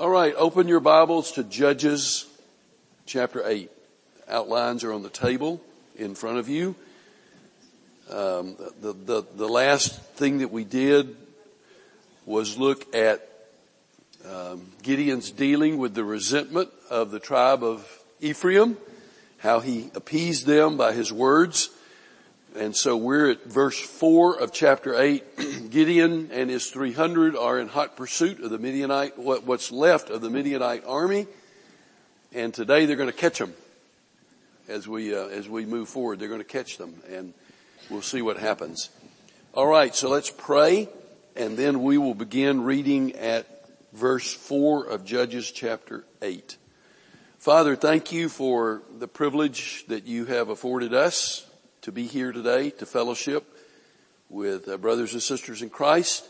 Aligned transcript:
All 0.00 0.08
right, 0.08 0.34
open 0.34 0.66
your 0.66 0.80
Bibles 0.80 1.32
to 1.32 1.44
Judges 1.44 2.24
chapter 3.04 3.46
8. 3.46 3.70
Outlines 4.30 4.82
are 4.82 4.94
on 4.94 5.02
the 5.02 5.10
table 5.10 5.60
in 5.94 6.14
front 6.14 6.38
of 6.38 6.48
you. 6.48 6.74
Um, 8.08 8.56
the, 8.80 8.94
the, 8.94 9.26
the 9.36 9.46
last 9.46 10.00
thing 10.14 10.38
that 10.38 10.50
we 10.50 10.64
did 10.64 11.14
was 12.24 12.56
look 12.56 12.94
at 12.94 13.28
um, 14.26 14.72
Gideon's 14.82 15.30
dealing 15.30 15.76
with 15.76 15.92
the 15.92 16.02
resentment 16.02 16.70
of 16.88 17.10
the 17.10 17.20
tribe 17.20 17.62
of 17.62 17.86
Ephraim, 18.20 18.78
how 19.36 19.60
he 19.60 19.90
appeased 19.94 20.46
them 20.46 20.78
by 20.78 20.94
his 20.94 21.12
words. 21.12 21.68
And 22.56 22.74
so 22.74 22.96
we're 22.96 23.30
at 23.30 23.44
verse 23.44 23.78
4 23.78 24.40
of 24.40 24.52
chapter 24.52 25.00
8. 25.00 25.70
Gideon 25.70 26.30
and 26.32 26.50
his 26.50 26.68
300 26.70 27.36
are 27.36 27.60
in 27.60 27.68
hot 27.68 27.96
pursuit 27.96 28.40
of 28.40 28.50
the 28.50 28.58
Midianite, 28.58 29.16
what, 29.16 29.44
what's 29.44 29.70
left 29.70 30.10
of 30.10 30.20
the 30.20 30.30
Midianite 30.30 30.84
army. 30.84 31.28
And 32.32 32.52
today 32.52 32.86
they're 32.86 32.96
going 32.96 33.10
to 33.10 33.16
catch 33.16 33.38
them 33.38 33.54
as 34.68 34.88
we, 34.88 35.14
uh, 35.14 35.28
as 35.28 35.48
we 35.48 35.64
move 35.64 35.88
forward. 35.88 36.18
They're 36.18 36.28
going 36.28 36.40
to 36.40 36.44
catch 36.44 36.76
them 36.76 36.94
and 37.08 37.34
we'll 37.88 38.02
see 38.02 38.20
what 38.20 38.36
happens. 38.36 38.90
All 39.54 39.66
right, 39.66 39.94
so 39.94 40.08
let's 40.08 40.30
pray 40.30 40.88
and 41.36 41.56
then 41.56 41.84
we 41.84 41.98
will 41.98 42.14
begin 42.14 42.64
reading 42.64 43.14
at 43.14 43.46
verse 43.92 44.34
4 44.34 44.86
of 44.86 45.04
Judges 45.04 45.52
chapter 45.52 46.04
8. 46.20 46.56
Father, 47.38 47.76
thank 47.76 48.10
you 48.10 48.28
for 48.28 48.82
the 48.98 49.08
privilege 49.08 49.84
that 49.86 50.06
you 50.06 50.24
have 50.24 50.48
afforded 50.48 50.92
us 50.92 51.46
to 51.82 51.92
be 51.92 52.06
here 52.06 52.30
today 52.30 52.68
to 52.68 52.84
fellowship 52.84 53.56
with 54.28 54.68
uh, 54.68 54.76
brothers 54.76 55.14
and 55.14 55.22
sisters 55.22 55.62
in 55.62 55.70
Christ, 55.70 56.28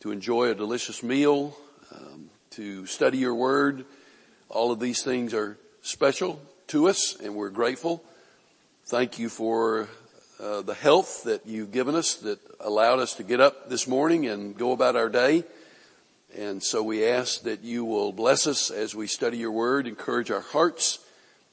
to 0.00 0.10
enjoy 0.10 0.50
a 0.50 0.54
delicious 0.54 1.02
meal, 1.02 1.56
um, 1.94 2.28
to 2.50 2.84
study 2.84 3.16
your 3.16 3.34
word. 3.34 3.86
All 4.50 4.72
of 4.72 4.80
these 4.80 5.02
things 5.02 5.32
are 5.32 5.56
special 5.80 6.38
to 6.66 6.88
us 6.88 7.16
and 7.18 7.34
we're 7.34 7.48
grateful. 7.48 8.04
Thank 8.84 9.18
you 9.18 9.30
for 9.30 9.88
uh, 10.38 10.60
the 10.60 10.74
health 10.74 11.24
that 11.24 11.46
you've 11.46 11.72
given 11.72 11.94
us 11.94 12.16
that 12.16 12.38
allowed 12.60 12.98
us 12.98 13.14
to 13.14 13.22
get 13.22 13.40
up 13.40 13.70
this 13.70 13.88
morning 13.88 14.26
and 14.26 14.54
go 14.54 14.72
about 14.72 14.96
our 14.96 15.08
day. 15.08 15.44
And 16.36 16.62
so 16.62 16.82
we 16.82 17.06
ask 17.06 17.42
that 17.44 17.62
you 17.62 17.86
will 17.86 18.12
bless 18.12 18.46
us 18.46 18.70
as 18.70 18.94
we 18.94 19.06
study 19.06 19.38
your 19.38 19.52
word, 19.52 19.86
encourage 19.86 20.30
our 20.30 20.40
hearts, 20.40 20.98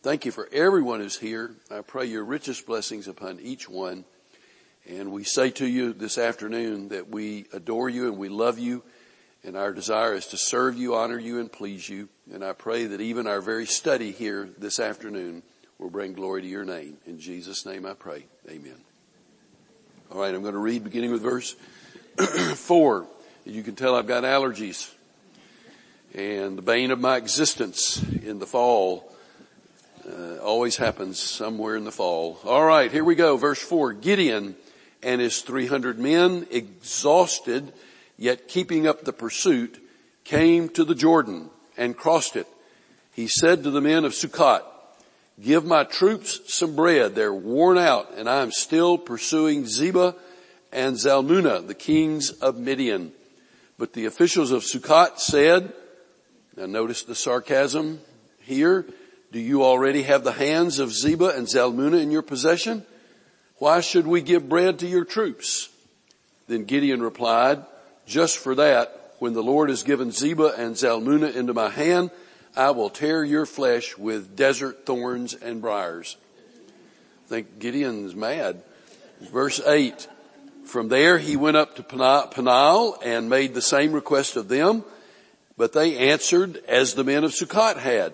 Thank 0.03 0.25
you 0.25 0.31
for 0.31 0.49
everyone 0.52 0.99
who's 0.99 1.19
here. 1.19 1.52
I 1.69 1.81
pray 1.81 2.05
your 2.05 2.25
richest 2.25 2.66
blessings 2.66 3.07
upon 3.07 3.39
each 3.39 3.69
one. 3.69 4.03
And 4.89 5.11
we 5.11 5.23
say 5.23 5.52
to 5.52 5.67
you 5.67 5.93
this 5.93 6.17
afternoon 6.17 6.89
that 6.89 7.09
we 7.09 7.45
adore 7.53 7.88
you 7.88 8.08
and 8.08 8.17
we 8.17 8.27
love 8.27 8.58
you 8.58 8.81
and 9.43 9.55
our 9.55 9.71
desire 9.71 10.16
is 10.16 10.25
to 10.27 10.38
serve 10.38 10.75
you, 10.75 10.95
honor 10.95 11.19
you, 11.19 11.39
and 11.39 11.52
please 11.52 11.88
you. 11.88 12.09
And 12.33 12.43
I 12.43 12.53
pray 12.53 12.85
that 12.85 12.99
even 12.99 13.27
our 13.27 13.41
very 13.41 13.67
study 13.67 14.11
here 14.11 14.49
this 14.58 14.80
afternoon 14.80 15.43
will 15.77 15.91
bring 15.91 16.13
glory 16.13 16.41
to 16.41 16.47
your 16.47 16.65
name. 16.65 16.97
In 17.05 17.19
Jesus' 17.19 17.63
name 17.63 17.86
I 17.86 17.93
pray. 17.93 18.25
Amen. 18.49 18.81
All 20.11 20.19
right, 20.19 20.33
I'm 20.33 20.41
going 20.41 20.55
to 20.55 20.59
read 20.59 20.83
beginning 20.83 21.11
with 21.11 21.21
verse 21.21 21.55
four. 22.55 23.05
You 23.45 23.61
can 23.61 23.75
tell 23.75 23.93
I've 23.93 24.08
got 24.08 24.23
allergies 24.23 24.91
and 26.15 26.58
the 26.58 26.63
bane 26.63 26.89
of 26.89 26.99
my 26.99 27.17
existence 27.17 28.03
in 28.23 28.39
the 28.39 28.47
fall 28.47 29.11
uh, 30.07 30.38
always 30.38 30.77
happens 30.77 31.19
somewhere 31.19 31.75
in 31.75 31.83
the 31.83 31.91
fall. 31.91 32.39
All 32.44 32.66
right, 32.66 32.91
here 32.91 33.03
we 33.03 33.16
go. 33.16 33.38
Verse 33.38 33.61
four. 33.61 33.94
Gideon 33.94 34.55
and 35.03 35.21
his 35.21 35.41
300 35.41 35.99
men, 35.99 36.47
exhausted, 36.52 37.73
yet 38.17 38.47
keeping 38.47 38.88
up 38.88 39.03
the 39.03 39.13
pursuit, 39.13 39.80
came 40.23 40.69
to 40.69 40.83
the 40.83 40.95
Jordan 40.95 41.49
and 41.77 41.97
crossed 41.97 42.35
it. 42.35 42.47
He 43.13 43.27
said 43.27 43.63
to 43.63 43.71
the 43.71 43.81
men 43.81 44.05
of 44.05 44.13
Sukkot, 44.13 44.63
give 45.41 45.66
my 45.66 45.83
troops 45.83 46.39
some 46.53 46.75
bread. 46.75 47.15
They're 47.15 47.33
worn 47.33 47.77
out 47.77 48.13
and 48.15 48.30
I 48.30 48.41
am 48.41 48.52
still 48.52 48.97
pursuing 48.97 49.64
Zebah 49.64 50.15
and 50.71 50.95
Zalmunna, 50.95 51.67
the 51.67 51.73
kings 51.73 52.30
of 52.30 52.58
Midian. 52.58 53.11
But 53.77 53.93
the 53.93 54.05
officials 54.05 54.52
of 54.52 54.64
Sukkot 54.64 55.20
said, 55.20 55.73
now 56.55 56.67
notice 56.67 57.03
the 57.03 57.15
sarcasm 57.15 57.99
here, 58.42 58.86
do 59.31 59.39
you 59.39 59.64
already 59.64 60.03
have 60.03 60.23
the 60.23 60.31
hands 60.31 60.80
of 60.80 60.89
Zebah 60.89 61.37
and 61.37 61.47
Zalmunna 61.47 62.02
in 62.02 62.11
your 62.11 62.21
possession? 62.21 62.86
Why 63.58 63.80
should 63.80 64.08
we 64.08 64.21
give 64.21 64.49
bread 64.49 64.80
to 64.80 64.87
your 64.87 65.05
troops? 65.05 65.69
Then 66.47 66.65
Gideon 66.65 67.02
replied, 67.02 67.64
just 68.05 68.37
for 68.37 68.55
that, 68.55 69.15
when 69.20 69.33
the 69.33 69.43
Lord 69.43 69.70
has 69.70 69.83
given 69.83 70.09
Zebah 70.09 70.58
and 70.58 70.75
Zalmunna 70.75 71.33
into 71.33 71.53
my 71.53 71.70
hand, 71.70 72.11
I 72.58 72.71
will 72.71 72.89
tear 72.89 73.23
your 73.23 73.45
flesh 73.45 73.97
with 73.97 74.36
desert 74.36 74.86
thorns 74.86 75.33
and 75.33 75.61
briars. 75.61 76.17
I 77.25 77.30
think 77.30 77.59
Gideon's 77.59 78.15
mad. 78.15 78.61
Verse 79.21 79.61
8. 79.65 80.08
From 80.65 80.89
there 80.89 81.17
he 81.17 81.37
went 81.37 81.55
up 81.55 81.75
to 81.75 81.83
Peniel 81.83 82.97
and 83.03 83.30
made 83.30 83.53
the 83.53 83.61
same 83.61 83.93
request 83.93 84.36
of 84.36 84.47
them, 84.47 84.83
but 85.58 85.71
they 85.71 86.09
answered 86.09 86.58
as 86.67 86.93
the 86.93 87.03
men 87.03 87.23
of 87.23 87.31
Sukkot 87.31 87.77
had. 87.77 88.14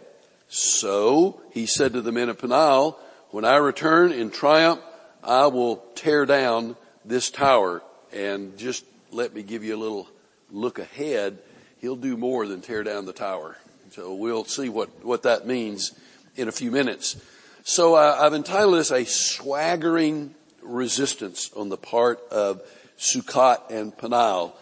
So 0.50 1.42
he 1.52 1.66
said 1.66 1.94
to 1.94 2.02
the 2.02 2.12
men 2.12 2.30
of 2.30 2.40
Peniel, 2.40 2.98
when 3.32 3.46
I 3.46 3.58
return 3.58 4.12
in 4.12 4.32
triumph, 4.32 4.82
I 5.24 5.48
will 5.48 5.78
tear 5.96 6.26
down 6.26 6.76
this 7.04 7.30
tower 7.30 7.82
and 8.14 8.58
just 8.58 8.86
let 9.12 9.34
me 9.34 9.44
give 9.44 9.64
you 9.64 9.76
a 9.76 9.78
little 9.78 10.08
look 10.52 10.80
ahead. 10.80 11.40
He'll 11.80 11.96
do 11.96 12.16
more 12.16 12.48
than 12.48 12.62
tear 12.62 12.84
down 12.84 13.06
the 13.06 13.14
tower. 13.14 13.58
So 13.92 14.14
we'll 14.14 14.46
see 14.46 14.70
what, 14.70 15.04
what 15.04 15.24
that 15.24 15.46
means 15.46 15.98
in 16.36 16.48
a 16.48 16.52
few 16.52 16.72
minutes. 16.72 17.18
So 17.64 17.96
uh, 17.96 18.18
I've 18.20 18.34
entitled 18.34 18.76
this 18.76 18.92
a 18.92 19.06
swaggering 19.06 20.34
resistance 20.62 21.52
on 21.56 21.70
the 21.70 21.78
part 21.78 22.20
of 22.32 22.62
Sukkot 22.98 23.70
and 23.70 23.98
Peniel. 23.98 24.56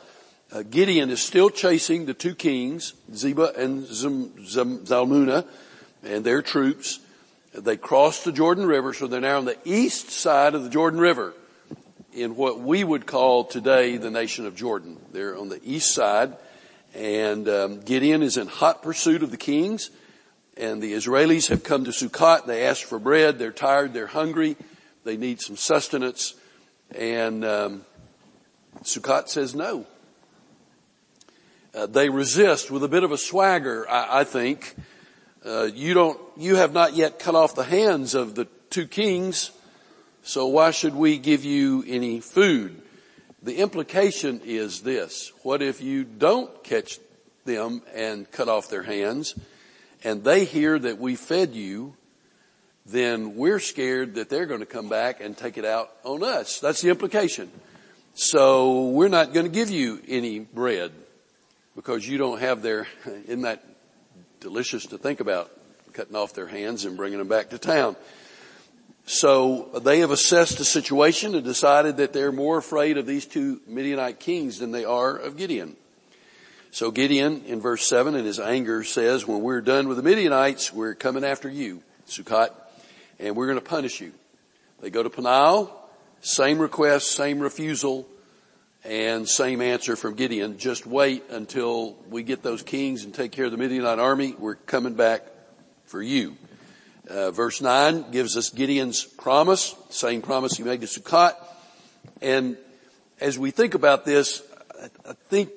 Uh, 0.52 0.64
Gideon 0.64 1.10
is 1.10 1.22
still 1.22 1.50
chasing 1.50 2.06
the 2.06 2.14
two 2.14 2.36
kings, 2.36 2.94
Zebah 3.12 3.58
and 3.58 3.84
Zalmunna, 3.84 5.46
and 6.06 6.24
their 6.24 6.42
troops. 6.42 7.00
They 7.54 7.78
crossed 7.78 8.26
the 8.26 8.32
Jordan 8.32 8.66
River, 8.66 8.94
so 8.94 9.08
they're 9.08 9.22
now 9.22 9.38
on 9.38 9.46
the 9.46 9.58
east 9.66 10.10
side 10.10 10.56
of 10.56 10.64
the 10.64 10.70
Jordan 10.70 11.00
River 11.00 11.34
in 12.14 12.36
what 12.36 12.60
we 12.60 12.84
would 12.84 13.06
call 13.06 13.44
today 13.44 13.98
the 13.98 14.12
nation 14.12 14.46
of 14.46 14.56
Jordan. 14.56 14.98
They're 15.12 15.38
on 15.38 15.50
the 15.50 15.60
east 15.64 15.94
side, 15.94 16.34
and 16.94 17.48
um, 17.50 17.82
Gideon 17.82 18.24
is 18.24 18.38
in 18.38 18.48
hot 18.48 18.84
pursuit 18.84 19.24
of 19.24 19.32
the 19.32 19.38
kings, 19.38 19.90
and 20.58 20.82
the 20.82 20.94
Israelis 20.94 21.50
have 21.50 21.64
come 21.64 21.86
to 21.86 21.92
Sukkot. 21.92 22.46
They 22.46 22.66
ask 22.66 22.86
for 22.86 23.00
bread. 23.00 23.40
They're 23.40 23.52
tired. 23.52 23.94
They're 23.94 24.08
hungry. 24.08 24.56
They 25.04 25.18
need 25.18 25.42
some 25.42 25.56
sustenance, 25.56 26.36
and 26.98 27.44
um, 27.44 27.86
Sukkot 28.84 29.30
says 29.30 29.56
no. 29.56 29.86
Uh, 31.74 31.86
they 31.86 32.10
resist 32.10 32.72
with 32.72 32.84
a 32.84 32.88
bit 32.88 33.04
of 33.04 33.12
a 33.12 33.18
swagger, 33.18 33.90
I, 33.90 34.22
I 34.22 34.24
think. 34.24 34.76
Uh, 35.46 35.70
you 35.76 35.94
don't, 35.94 36.20
you 36.38 36.56
have 36.56 36.74
not 36.74 36.96
yet 36.96 37.20
cut 37.20 37.36
off 37.36 37.54
the 37.54 37.64
hands 37.64 38.16
of 38.16 38.34
the 38.34 38.46
two 38.72 38.88
kings, 38.88 39.52
so 40.24 40.48
why 40.48 40.72
should 40.72 40.96
we 40.96 41.20
give 41.20 41.46
you 41.46 41.84
any 41.88 42.20
food? 42.20 42.82
The 43.44 43.58
implication 43.58 44.42
is 44.44 44.82
this, 44.82 45.32
what 45.44 45.62
if 45.62 45.82
you 45.82 46.04
don't 46.04 46.64
catch 46.64 46.98
them 47.44 47.84
and 47.94 48.30
cut 48.32 48.50
off 48.50 48.70
their 48.70 48.82
hands 48.82 49.36
and 50.04 50.24
they 50.24 50.46
hear 50.46 50.80
that 50.80 50.98
we 50.98 51.16
fed 51.16 51.54
you, 51.54 51.96
then 52.88 53.36
we're 53.36 53.60
scared 53.60 54.16
that 54.16 54.30
they're 54.30 54.48
going 54.48 54.62
to 54.62 54.66
come 54.66 54.90
back 54.90 55.22
and 55.22 55.38
take 55.38 55.60
it 55.60 55.66
out 55.66 55.92
on 56.04 56.24
us. 56.24 56.60
That's 56.60 56.82
the 56.82 56.90
implication. 56.90 57.52
So 58.16 58.86
we're 58.86 59.10
not 59.10 59.32
going 59.32 59.46
to 59.46 59.52
give 59.52 59.70
you 59.70 60.02
any 60.08 60.40
bread 60.40 60.92
because 61.76 62.08
you 62.08 62.18
don't 62.18 62.40
have 62.40 62.64
their, 62.64 62.88
isn't 63.28 63.42
that 63.42 63.64
delicious 64.40 64.86
to 64.88 64.98
think 64.98 65.20
about 65.20 65.52
cutting 65.94 66.16
off 66.16 66.34
their 66.34 66.48
hands 66.48 66.86
and 66.86 66.98
bringing 66.98 67.20
them 67.20 67.28
back 67.28 67.50
to 67.50 67.58
town. 67.58 67.96
So 69.06 69.70
they 69.84 70.00
have 70.00 70.12
assessed 70.12 70.58
the 70.58 70.66
situation 70.66 71.36
and 71.36 71.44
decided 71.44 71.98
that 71.98 72.12
they're 72.12 72.32
more 72.32 72.58
afraid 72.58 72.98
of 72.98 73.06
these 73.06 73.26
two 73.26 73.62
Midianite 73.68 74.20
kings 74.20 74.60
than 74.60 74.72
they 74.72 74.84
are 74.84 75.16
of 75.16 75.38
Gideon. 75.38 75.76
So 76.72 76.92
Gideon 76.92 77.44
in 77.46 77.62
verse 77.62 77.88
7 77.88 78.16
in 78.16 78.26
his 78.26 78.40
anger 78.40 78.84
says, 78.84 79.28
when 79.28 79.42
we're 79.42 79.62
done 79.62 79.88
with 79.88 79.98
the 79.98 80.04
Midianites, 80.04 80.74
we're 80.74 80.96
coming 80.96 81.24
after 81.24 81.48
you, 81.48 81.82
Sukkot, 82.08 82.50
and 83.20 83.36
we're 83.36 83.46
going 83.48 83.60
to 83.60 83.64
punish 83.64 84.02
you. 84.02 84.12
They 84.82 84.90
go 84.90 85.04
to 85.04 85.10
Peniel, 85.10 85.72
same 86.22 86.60
request, 86.60 87.12
same 87.12 87.40
refusal, 87.40 88.08
and 88.86 89.28
same 89.28 89.62
answer 89.62 89.96
from 89.96 90.14
Gideon, 90.14 90.58
just 90.58 90.86
wait 90.86 91.24
until 91.30 91.98
we 92.10 92.24
get 92.24 92.44
those 92.44 92.62
kings 92.62 93.04
and 93.04 93.14
take 93.14 93.32
care 93.32 93.46
of 93.46 93.52
the 93.52 93.58
Midianite 93.58 94.00
army. 94.00 94.36
We're 94.38 94.56
coming 94.56 94.94
back 94.94 95.24
for 95.86 96.02
you. 96.02 96.38
Uh, 97.10 97.32
verse 97.32 97.62
9 97.62 98.12
gives 98.12 98.38
us 98.38 98.50
Gideon's 98.50 99.04
promise, 99.04 99.76
same 99.90 100.22
promise 100.22 100.58
he 100.58 100.64
made 100.64 100.82
to 100.82 100.88
Sukkot.– 100.88 101.34
And 102.22 102.58
as 103.20 103.38
we 103.38 103.52
think 103.52 103.74
about 103.74 104.06
this, 104.06 104.44
I 105.08 105.14
think 105.30 105.50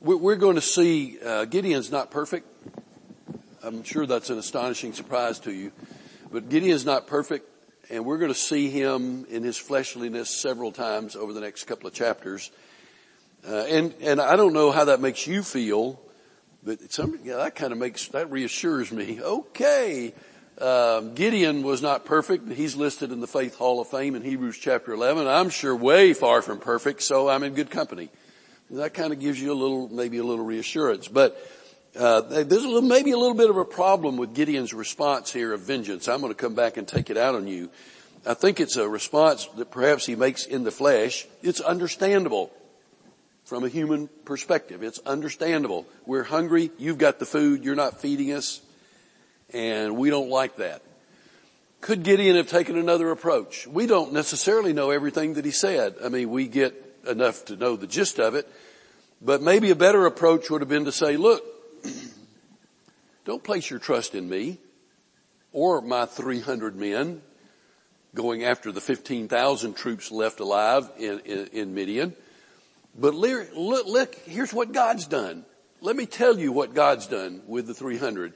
we're 0.00 0.36
going 0.36 0.56
to 0.56 0.60
see 0.60 1.18
uh, 1.24 1.44
Gideon's 1.44 1.90
not 1.90 2.10
perfect. 2.10 2.46
I'm 3.62 3.82
sure 3.82 4.06
that's 4.06 4.30
an 4.30 4.38
astonishing 4.38 4.92
surprise 4.92 5.40
to 5.40 5.52
you, 5.52 5.72
but 6.30 6.48
Gideon's 6.48 6.84
not 6.84 7.06
perfect, 7.06 7.48
and 7.90 8.04
we're 8.04 8.18
going 8.18 8.32
to 8.32 8.38
see 8.38 8.70
him 8.70 9.26
in 9.28 9.42
his 9.42 9.56
fleshliness 9.56 10.28
several 10.30 10.72
times 10.72 11.16
over 11.16 11.32
the 11.32 11.40
next 11.40 11.64
couple 11.64 11.86
of 11.86 11.94
chapters. 11.94 12.50
Uh, 13.48 13.64
and 13.68 13.94
and 14.00 14.20
I 14.20 14.36
don't 14.36 14.52
know 14.52 14.72
how 14.72 14.86
that 14.86 15.00
makes 15.00 15.26
you 15.26 15.42
feel, 15.42 16.00
but 16.64 16.92
some 16.92 17.18
yeah, 17.22 17.36
that 17.36 17.54
kind 17.54 17.72
of 17.72 17.78
makes 17.78 18.08
that 18.08 18.30
reassures 18.30 18.90
me. 18.90 19.20
Okay, 19.20 20.14
um, 20.60 21.14
Gideon 21.14 21.62
was 21.62 21.80
not 21.80 22.04
perfect. 22.04 22.48
but 22.48 22.56
He's 22.56 22.74
listed 22.74 23.12
in 23.12 23.20
the 23.20 23.26
Faith 23.26 23.56
Hall 23.56 23.80
of 23.80 23.88
Fame 23.88 24.14
in 24.14 24.22
Hebrews 24.22 24.58
chapter 24.58 24.92
11. 24.92 25.26
I'm 25.26 25.50
sure 25.50 25.76
way 25.76 26.12
far 26.12 26.42
from 26.42 26.58
perfect, 26.58 27.02
so 27.02 27.28
I'm 27.28 27.42
in 27.42 27.54
good 27.54 27.70
company. 27.70 28.10
That 28.70 28.94
kind 28.94 29.12
of 29.12 29.20
gives 29.20 29.40
you 29.40 29.52
a 29.52 29.54
little, 29.54 29.88
maybe 29.88 30.18
a 30.18 30.24
little 30.24 30.44
reassurance. 30.44 31.06
But 31.06 31.40
uh, 31.96 32.20
there's 32.20 32.64
a 32.64 32.68
little, 32.68 32.82
maybe 32.82 33.12
a 33.12 33.18
little 33.18 33.34
bit 33.34 33.50
of 33.50 33.56
a 33.56 33.64
problem 33.64 34.16
with 34.16 34.34
Gideon's 34.34 34.74
response 34.74 35.32
here 35.32 35.52
of 35.52 35.60
vengeance. 35.60 36.08
I'm 36.08 36.20
going 36.20 36.32
to 36.32 36.38
come 36.38 36.54
back 36.54 36.76
and 36.76 36.86
take 36.86 37.10
it 37.10 37.16
out 37.16 37.34
on 37.34 37.46
you. 37.46 37.70
I 38.26 38.34
think 38.34 38.60
it's 38.60 38.76
a 38.76 38.88
response 38.88 39.46
that 39.56 39.70
perhaps 39.70 40.04
he 40.04 40.16
makes 40.16 40.46
in 40.46 40.64
the 40.64 40.70
flesh. 40.70 41.26
It's 41.42 41.60
understandable 41.60 42.50
from 43.44 43.64
a 43.64 43.68
human 43.68 44.08
perspective. 44.24 44.82
It's 44.82 44.98
understandable. 45.00 45.86
We're 46.04 46.24
hungry. 46.24 46.70
You've 46.78 46.98
got 46.98 47.18
the 47.18 47.26
food. 47.26 47.64
You're 47.64 47.76
not 47.76 48.00
feeding 48.00 48.32
us. 48.32 48.60
And 49.52 49.96
we 49.96 50.10
don't 50.10 50.28
like 50.28 50.56
that. 50.56 50.82
Could 51.80 52.02
Gideon 52.02 52.36
have 52.36 52.48
taken 52.48 52.76
another 52.76 53.10
approach? 53.12 53.66
We 53.66 53.86
don't 53.86 54.12
necessarily 54.12 54.72
know 54.72 54.90
everything 54.90 55.34
that 55.34 55.44
he 55.44 55.52
said. 55.52 55.94
I 56.04 56.08
mean, 56.08 56.30
we 56.30 56.48
get 56.48 56.74
enough 57.08 57.44
to 57.44 57.56
know 57.56 57.76
the 57.76 57.86
gist 57.86 58.18
of 58.18 58.34
it. 58.34 58.48
But 59.22 59.40
maybe 59.40 59.70
a 59.70 59.76
better 59.76 60.04
approach 60.04 60.50
would 60.50 60.60
have 60.62 60.68
been 60.68 60.86
to 60.86 60.92
say, 60.92 61.16
look, 61.16 61.44
don't 63.24 63.42
place 63.42 63.68
your 63.70 63.78
trust 63.78 64.14
in 64.14 64.28
me 64.28 64.58
or 65.52 65.80
my 65.80 66.06
300 66.06 66.76
men 66.76 67.22
going 68.14 68.44
after 68.44 68.72
the 68.72 68.80
15,000 68.80 69.74
troops 69.74 70.10
left 70.10 70.40
alive 70.40 70.90
in, 70.98 71.20
in, 71.20 71.46
in 71.48 71.74
Midian. 71.74 72.14
But 72.98 73.14
look, 73.14 73.48
look, 73.54 74.14
here's 74.26 74.52
what 74.52 74.72
God's 74.72 75.06
done. 75.06 75.44
Let 75.80 75.96
me 75.96 76.06
tell 76.06 76.38
you 76.38 76.52
what 76.52 76.74
God's 76.74 77.06
done 77.06 77.42
with 77.46 77.66
the 77.66 77.74
300. 77.74 78.32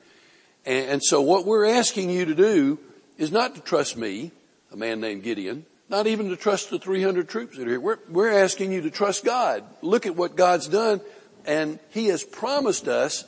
And, 0.66 0.90
and 0.90 1.02
so 1.02 1.22
what 1.22 1.46
we're 1.46 1.66
asking 1.66 2.10
you 2.10 2.26
to 2.26 2.34
do 2.34 2.78
is 3.16 3.32
not 3.32 3.54
to 3.54 3.60
trust 3.60 3.96
me, 3.96 4.32
a 4.72 4.76
man 4.76 5.00
named 5.00 5.22
Gideon, 5.22 5.64
not 5.88 6.06
even 6.06 6.28
to 6.28 6.36
trust 6.36 6.70
the 6.70 6.78
300 6.78 7.28
troops 7.28 7.56
that 7.56 7.66
are 7.66 7.70
here. 7.70 7.80
We're, 7.80 7.98
we're 8.08 8.42
asking 8.44 8.72
you 8.72 8.82
to 8.82 8.90
trust 8.90 9.24
God. 9.24 9.64
Look 9.82 10.06
at 10.06 10.14
what 10.14 10.36
God's 10.36 10.68
done 10.68 11.00
and 11.46 11.78
He 11.90 12.06
has 12.06 12.22
promised 12.22 12.88
us 12.88 13.24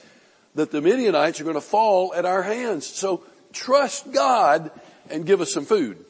that 0.55 0.71
the 0.71 0.81
Midianites 0.81 1.41
are 1.41 1.45
going 1.45 1.55
to 1.55 1.61
fall 1.61 2.13
at 2.15 2.25
our 2.25 2.43
hands. 2.43 2.87
So 2.87 3.25
trust 3.53 4.13
God 4.13 4.71
and 5.11 5.27
give 5.27 5.41
us 5.41 5.53
some 5.53 5.65
food. 5.65 6.05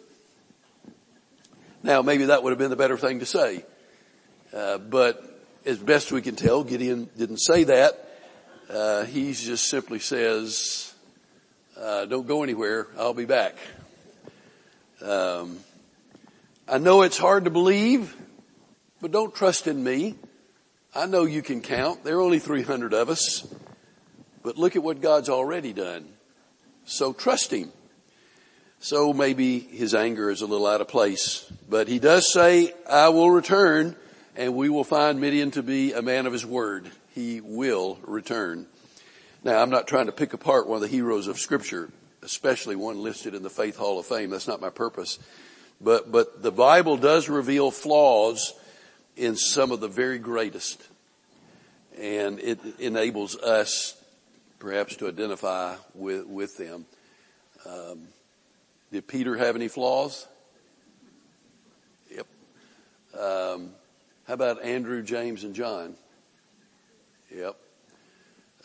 Now 1.82 2.02
maybe 2.02 2.26
that 2.26 2.42
would 2.42 2.50
have 2.50 2.58
been 2.58 2.70
the 2.70 2.76
better 2.76 2.96
thing 2.96 3.20
to 3.20 3.26
say. 3.26 3.64
Uh, 4.54 4.78
but 4.78 5.40
as 5.64 5.78
best 5.78 6.12
we 6.12 6.22
can 6.22 6.36
tell, 6.36 6.64
Gideon 6.64 7.08
didn't 7.16 7.38
say 7.38 7.64
that. 7.64 8.08
Uh, 8.68 9.04
he 9.04 9.32
just 9.32 9.68
simply 9.68 9.98
says, 9.98 10.94
uh, 11.78 12.04
don't 12.06 12.26
go 12.26 12.42
anywhere, 12.42 12.86
I'll 12.98 13.14
be 13.14 13.24
back. 13.24 13.56
Um, 15.00 15.58
I 16.68 16.78
know 16.78 17.02
it's 17.02 17.18
hard 17.18 17.44
to 17.44 17.50
believe, 17.50 18.16
but 19.00 19.10
don't 19.10 19.34
trust 19.34 19.66
in 19.66 19.82
me. 19.82 20.14
I 20.94 21.06
know 21.06 21.24
you 21.24 21.42
can 21.42 21.62
count. 21.62 22.04
There 22.04 22.18
are 22.18 22.20
only 22.20 22.38
300 22.38 22.92
of 22.92 23.08
us. 23.08 23.46
But 24.42 24.58
look 24.58 24.76
at 24.76 24.82
what 24.82 25.00
God's 25.00 25.28
already 25.28 25.72
done. 25.72 26.06
So 26.84 27.12
trust 27.12 27.52
Him. 27.52 27.72
So 28.82 29.12
maybe 29.12 29.60
his 29.60 29.94
anger 29.94 30.28
is 30.28 30.42
a 30.42 30.46
little 30.46 30.66
out 30.66 30.80
of 30.80 30.88
place. 30.88 31.50
But 31.70 31.86
he 31.86 32.00
does 32.00 32.32
say, 32.32 32.74
I 32.90 33.10
will 33.10 33.30
return 33.30 33.94
and 34.34 34.56
we 34.56 34.68
will 34.68 34.82
find 34.82 35.20
Midian 35.20 35.52
to 35.52 35.62
be 35.62 35.92
a 35.92 36.02
man 36.02 36.26
of 36.26 36.32
his 36.32 36.44
word. 36.44 36.90
He 37.14 37.40
will 37.40 38.00
return. 38.02 38.66
Now 39.44 39.62
I'm 39.62 39.70
not 39.70 39.86
trying 39.86 40.06
to 40.06 40.12
pick 40.12 40.32
apart 40.32 40.66
one 40.66 40.76
of 40.76 40.82
the 40.82 40.88
heroes 40.88 41.28
of 41.28 41.38
scripture, 41.38 41.90
especially 42.22 42.74
one 42.74 43.00
listed 43.00 43.36
in 43.36 43.44
the 43.44 43.50
Faith 43.50 43.76
Hall 43.76 44.00
of 44.00 44.06
Fame. 44.06 44.30
That's 44.30 44.48
not 44.48 44.60
my 44.60 44.70
purpose. 44.70 45.20
But, 45.80 46.10
but 46.10 46.42
the 46.42 46.50
Bible 46.52 46.96
does 46.96 47.28
reveal 47.28 47.70
flaws 47.70 48.52
in 49.16 49.36
some 49.36 49.70
of 49.72 49.80
the 49.80 49.88
very 49.88 50.18
greatest. 50.18 50.82
And 51.98 52.38
it 52.40 52.58
enables 52.78 53.36
us 53.36 53.94
perhaps 54.58 54.96
to 54.96 55.08
identify 55.08 55.76
with, 55.94 56.26
with 56.26 56.56
them. 56.56 56.86
Um, 57.66 58.08
did 58.90 59.06
Peter 59.06 59.36
have 59.36 59.56
any 59.56 59.68
flaws? 59.68 60.26
Yep. 62.14 62.26
Um, 63.18 63.70
how 64.26 64.34
about 64.34 64.62
Andrew, 64.62 65.02
James, 65.02 65.44
and 65.44 65.54
John? 65.54 65.94
Yep. 67.34 67.56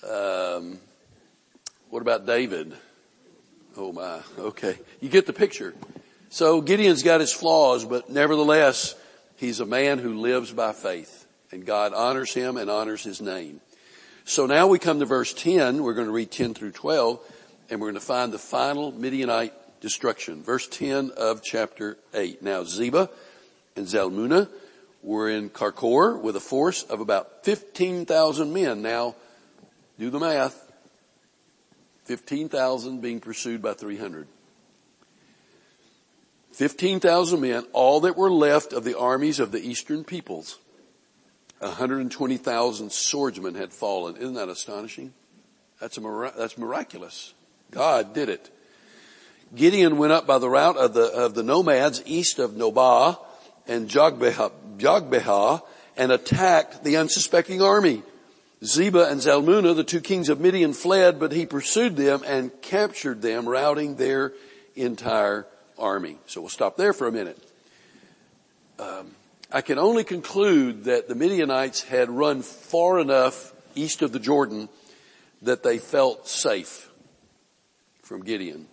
Um, 0.08 0.78
what 1.90 2.02
about 2.02 2.26
David? 2.26 2.74
Oh 3.76 3.92
my. 3.92 4.22
Okay. 4.38 4.78
You 5.02 5.10
get 5.10 5.26
the 5.26 5.34
picture. 5.34 5.74
So 6.30 6.62
Gideon's 6.62 7.04
got 7.04 7.22
his 7.22 7.32
flaws, 7.32 7.86
but 7.86 8.10
nevertheless, 8.10 8.96
he's 9.38 9.60
a 9.60 9.66
man 9.66 10.00
who 10.00 10.20
lives 10.20 10.52
by 10.52 10.74
faith 10.74 11.26
and 11.52 11.66
God 11.66 11.94
honors 11.94 12.34
him 12.34 12.58
and 12.58 12.70
honors 12.70 13.04
his 13.04 13.22
name. 13.22 13.62
So 14.26 14.46
now 14.46 14.68
we 14.68 14.80
come 14.80 15.00
to 15.00 15.06
verse 15.06 15.34
10. 15.34 15.82
We're 15.82 15.94
going 15.94 16.08
to 16.08 16.14
read 16.14 16.32
10 16.32 16.54
through 16.54 16.72
12 16.72 17.20
and 17.70 17.80
we're 17.80 17.88
going 17.88 18.00
to 18.00 18.06
find 18.06 18.34
the 18.34 18.40
final 18.40 18.92
Midianite 18.92 19.54
destruction. 19.80 20.44
Verse 20.44 20.68
10 20.68 21.12
of 21.16 21.42
chapter 21.42 21.98
8. 22.14 22.42
Now 22.42 22.64
Zebah 22.64 23.10
and 23.76 23.88
Zalmunna 23.88 24.50
were 25.04 25.30
in 25.30 25.50
Karkor 25.50 26.22
with 26.22 26.36
a 26.36 26.42
force 26.42 26.84
of 26.84 27.00
about 27.00 27.46
15,000 27.46 28.52
men. 28.52 28.82
Now 28.82 29.16
do 29.98 30.10
the 30.10 30.20
math. 30.20 30.64
15,000 32.06 33.02
being 33.02 33.20
pursued 33.20 33.62
by 33.62 33.74
300. 33.74 34.28
15,000 36.58 37.40
men, 37.40 37.66
all 37.72 38.00
that 38.00 38.18
were 38.18 38.32
left 38.32 38.74
of 38.74 38.84
the 38.84 38.98
armies 38.98 39.40
of 39.40 39.52
the 39.52 39.60
eastern 39.60 40.04
peoples. 40.04 40.58
120,000 41.60 42.92
swordsmen 42.92 43.54
had 43.54 43.72
fallen. 43.72 44.18
Isn't 44.18 44.34
that 44.34 44.50
astonishing? 44.50 45.14
That's, 45.80 46.00
a, 46.00 46.34
that's 46.36 46.58
miraculous. 46.58 47.36
God 47.70 48.16
did 48.16 48.30
it. 48.30 48.50
Gideon 49.54 50.00
went 50.00 50.14
up 50.14 50.26
by 50.26 50.40
the 50.40 50.50
route 50.50 50.78
of 50.78 50.96
the, 50.96 51.06
of 51.06 51.36
the 51.36 51.44
nomads 51.44 52.02
east 52.08 52.40
of 52.40 52.54
Nobah 52.54 53.20
and 53.68 53.88
Jogbehah, 53.88 55.62
and 55.96 56.12
attacked 56.12 56.84
the 56.84 56.98
unsuspecting 56.98 57.62
army. 57.62 58.02
Zebah 58.64 59.12
and 59.12 59.22
Zalmunna, 59.22 59.76
the 59.76 59.84
two 59.84 60.02
kings 60.02 60.30
of 60.30 60.40
Midian 60.40 60.74
fled, 60.74 61.20
but 61.20 61.32
he 61.32 61.46
pursued 61.46 61.96
them 61.98 62.24
and 62.26 62.52
captured 62.64 63.22
them, 63.22 63.48
routing 63.48 63.96
their 63.98 64.34
entire 64.76 65.46
army. 65.80 66.18
So 66.26 66.42
we'll 66.42 66.50
stop 66.50 66.78
there 66.78 66.94
for 66.94 67.08
a 67.08 67.12
minute. 67.12 67.38
Um, 68.80 69.12
I 69.52 69.62
can 69.62 69.80
only 69.80 70.04
conclude 70.04 70.86
that 70.86 71.08
the 71.08 71.16
Midianites 71.16 71.82
had 71.82 72.10
run 72.10 72.42
far 72.42 73.00
enough 73.00 73.54
east 73.76 74.02
of 74.02 74.12
the 74.12 74.20
Jordan 74.20 74.70
that 75.42 75.64
they 75.64 75.78
felt 75.78 76.28
safe 76.28 76.90
from 78.02 78.24
Gideon 78.24 78.68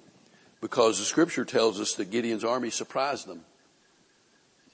because 0.60 0.98
the 0.98 1.04
scripture 1.04 1.44
tells 1.44 1.80
us 1.80 1.94
that 1.94 2.10
Gideon's 2.10 2.44
army 2.44 2.70
surprised 2.70 3.26
them. 3.26 3.42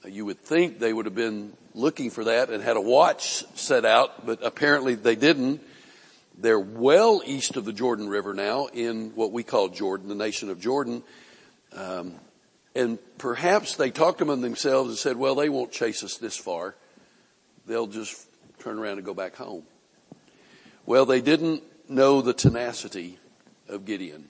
You 0.05 0.25
would 0.25 0.39
think 0.39 0.79
they 0.79 0.93
would 0.93 1.05
have 1.05 1.15
been 1.15 1.53
looking 1.75 2.09
for 2.09 2.23
that 2.23 2.49
and 2.49 2.63
had 2.63 2.77
a 2.77 2.81
watch 2.81 3.43
set 3.55 3.85
out, 3.85 4.25
but 4.25 4.39
apparently 4.43 4.95
they 4.95 5.15
didn't. 5.15 5.61
They're 6.37 6.59
well 6.59 7.21
east 7.25 7.55
of 7.57 7.65
the 7.65 7.73
Jordan 7.73 8.09
River 8.09 8.33
now 8.33 8.67
in 8.67 9.11
what 9.15 9.31
we 9.31 9.43
call 9.43 9.69
Jordan, 9.69 10.07
the 10.07 10.15
nation 10.15 10.49
of 10.49 10.59
Jordan. 10.59 11.03
Um, 11.73 12.15
and 12.75 12.99
perhaps 13.17 13.75
they 13.75 13.91
talked 13.91 14.21
among 14.21 14.41
themselves 14.41 14.89
and 14.89 14.97
said, 14.97 15.17
well, 15.17 15.35
they 15.35 15.49
won't 15.49 15.71
chase 15.71 16.03
us 16.03 16.17
this 16.17 16.37
far. 16.37 16.75
They'll 17.67 17.87
just 17.87 18.27
turn 18.59 18.79
around 18.79 18.97
and 18.97 19.05
go 19.05 19.13
back 19.13 19.35
home. 19.35 19.63
Well, 20.85 21.05
they 21.05 21.21
didn't 21.21 21.63
know 21.89 22.21
the 22.21 22.33
tenacity 22.33 23.19
of 23.67 23.85
Gideon. 23.85 24.29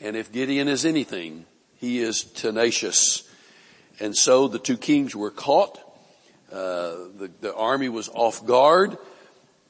And 0.00 0.16
if 0.16 0.32
Gideon 0.32 0.68
is 0.68 0.84
anything, 0.84 1.46
he 1.76 2.00
is 2.00 2.24
tenacious. 2.24 3.28
And 3.98 4.16
so 4.16 4.48
the 4.48 4.58
two 4.58 4.76
kings 4.76 5.14
were 5.14 5.30
caught. 5.30 5.78
Uh, 6.52 7.10
the, 7.18 7.30
the 7.40 7.54
army 7.54 7.88
was 7.88 8.08
off 8.08 8.44
guard. 8.46 8.96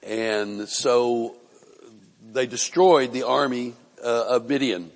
And 0.03 0.69
so 0.69 1.37
they 2.33 2.47
destroyed 2.47 3.13
the 3.13 3.25
army 3.25 3.75
uh, 4.05 4.27
of 4.29 4.49
Midian. 4.49 4.91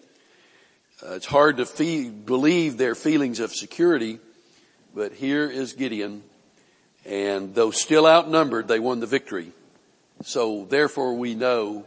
Uh, 1.02 1.14
it's 1.14 1.26
hard 1.26 1.56
to 1.56 2.10
believe 2.10 2.76
their 2.76 2.94
feelings 2.94 3.40
of 3.40 3.54
security, 3.54 4.18
but 4.94 5.12
here 5.12 5.48
is 5.48 5.72
Gideon, 5.72 6.22
and 7.06 7.54
though 7.54 7.70
still 7.70 8.06
outnumbered, 8.06 8.68
they 8.68 8.80
won 8.80 9.00
the 9.00 9.06
victory. 9.06 9.52
So 10.24 10.66
therefore 10.66 11.14
we 11.14 11.34
know 11.34 11.86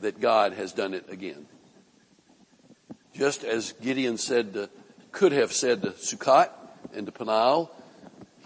that 0.00 0.20
God 0.20 0.54
has 0.54 0.72
done 0.72 0.94
it 0.94 1.10
again. 1.10 1.46
Just 3.14 3.44
as 3.44 3.72
Gideon 3.72 4.16
said 4.16 4.54
to, 4.54 4.70
could 5.12 5.32
have 5.32 5.52
said 5.52 5.82
to 5.82 5.90
Sukkot 5.90 6.48
and 6.94 7.04
to 7.04 7.12
Peniel, 7.12 7.70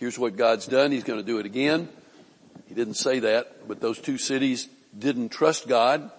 here's 0.00 0.18
what 0.18 0.36
God's 0.36 0.66
done, 0.66 0.90
He's 0.90 1.04
going 1.04 1.20
to 1.20 1.26
do 1.26 1.38
it 1.38 1.46
again. 1.46 1.88
He 2.66 2.74
didn't 2.74 2.94
say 2.94 3.20
that, 3.20 3.68
but 3.68 3.80
those 3.80 4.00
two 4.00 4.18
cities 4.18 4.68
didn't 4.98 5.28
trust 5.28 5.68
God. 5.68 6.10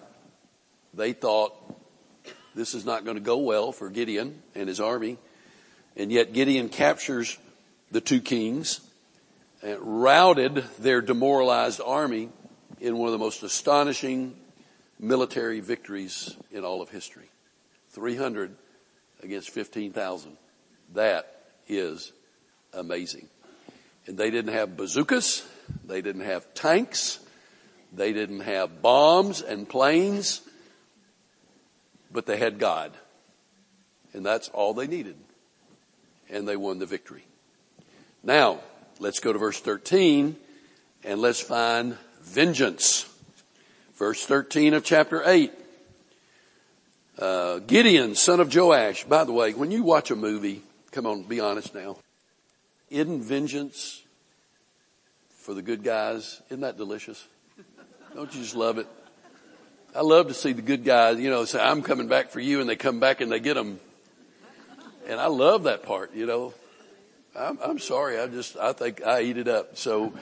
They 0.94 1.12
thought 1.12 1.52
this 2.56 2.74
is 2.74 2.86
not 2.86 3.04
going 3.04 3.18
to 3.18 3.22
go 3.22 3.36
well 3.36 3.70
for 3.70 3.90
Gideon 3.90 4.42
and 4.54 4.66
his 4.66 4.80
army. 4.80 5.18
And 5.94 6.10
yet 6.10 6.32
Gideon 6.32 6.70
captures 6.70 7.38
the 7.90 8.00
two 8.00 8.20
kings 8.20 8.80
and 9.62 9.78
routed 9.80 10.64
their 10.78 11.02
demoralized 11.02 11.82
army 11.84 12.30
in 12.80 12.96
one 12.96 13.08
of 13.08 13.12
the 13.12 13.18
most 13.18 13.42
astonishing 13.42 14.34
military 14.98 15.60
victories 15.60 16.34
in 16.50 16.64
all 16.64 16.80
of 16.80 16.88
history. 16.88 17.28
300 17.90 18.56
against 19.22 19.50
15,000. 19.50 20.36
That 20.94 21.26
is 21.68 22.12
amazing. 22.72 23.28
And 24.06 24.16
they 24.16 24.30
didn't 24.30 24.54
have 24.54 24.76
bazookas. 24.78 25.46
They 25.84 26.00
didn't 26.00 26.22
have 26.22 26.54
tanks. 26.54 27.18
They 27.92 28.14
didn't 28.14 28.40
have 28.40 28.80
bombs 28.80 29.42
and 29.42 29.68
planes. 29.68 30.40
But 32.16 32.24
they 32.24 32.38
had 32.38 32.58
God. 32.58 32.92
And 34.14 34.24
that's 34.24 34.48
all 34.48 34.72
they 34.72 34.86
needed. 34.86 35.16
And 36.30 36.48
they 36.48 36.56
won 36.56 36.78
the 36.78 36.86
victory. 36.86 37.26
Now, 38.22 38.60
let's 38.98 39.20
go 39.20 39.34
to 39.34 39.38
verse 39.38 39.60
13 39.60 40.34
and 41.04 41.20
let's 41.20 41.42
find 41.42 41.98
vengeance. 42.22 43.04
Verse 43.96 44.24
13 44.24 44.72
of 44.72 44.82
chapter 44.82 45.22
8. 45.26 45.52
Uh, 47.18 47.58
Gideon, 47.58 48.14
son 48.14 48.40
of 48.40 48.54
Joash. 48.54 49.04
By 49.04 49.24
the 49.24 49.32
way, 49.34 49.52
when 49.52 49.70
you 49.70 49.82
watch 49.82 50.10
a 50.10 50.16
movie, 50.16 50.62
come 50.92 51.04
on, 51.04 51.24
be 51.24 51.40
honest 51.40 51.74
now. 51.74 51.98
Isn't 52.88 53.20
vengeance 53.24 54.02
for 55.28 55.52
the 55.52 55.60
good 55.60 55.84
guys? 55.84 56.40
Isn't 56.46 56.62
that 56.62 56.78
delicious? 56.78 57.28
Don't 58.14 58.34
you 58.34 58.40
just 58.40 58.56
love 58.56 58.78
it? 58.78 58.86
I 59.96 60.02
love 60.02 60.28
to 60.28 60.34
see 60.34 60.52
the 60.52 60.60
good 60.60 60.84
guys, 60.84 61.18
you 61.18 61.30
know, 61.30 61.46
say, 61.46 61.58
I'm 61.58 61.80
coming 61.80 62.06
back 62.06 62.28
for 62.28 62.38
you 62.38 62.60
and 62.60 62.68
they 62.68 62.76
come 62.76 63.00
back 63.00 63.22
and 63.22 63.32
they 63.32 63.40
get 63.40 63.54
them. 63.54 63.80
And 65.08 65.18
I 65.18 65.28
love 65.28 65.62
that 65.62 65.84
part, 65.84 66.14
you 66.14 66.26
know. 66.26 66.52
I'm, 67.34 67.58
I'm 67.64 67.78
sorry. 67.78 68.20
I 68.20 68.26
just, 68.26 68.58
I 68.58 68.74
think 68.74 69.02
I 69.06 69.22
eat 69.22 69.38
it 69.38 69.48
up. 69.48 69.78
So 69.78 70.12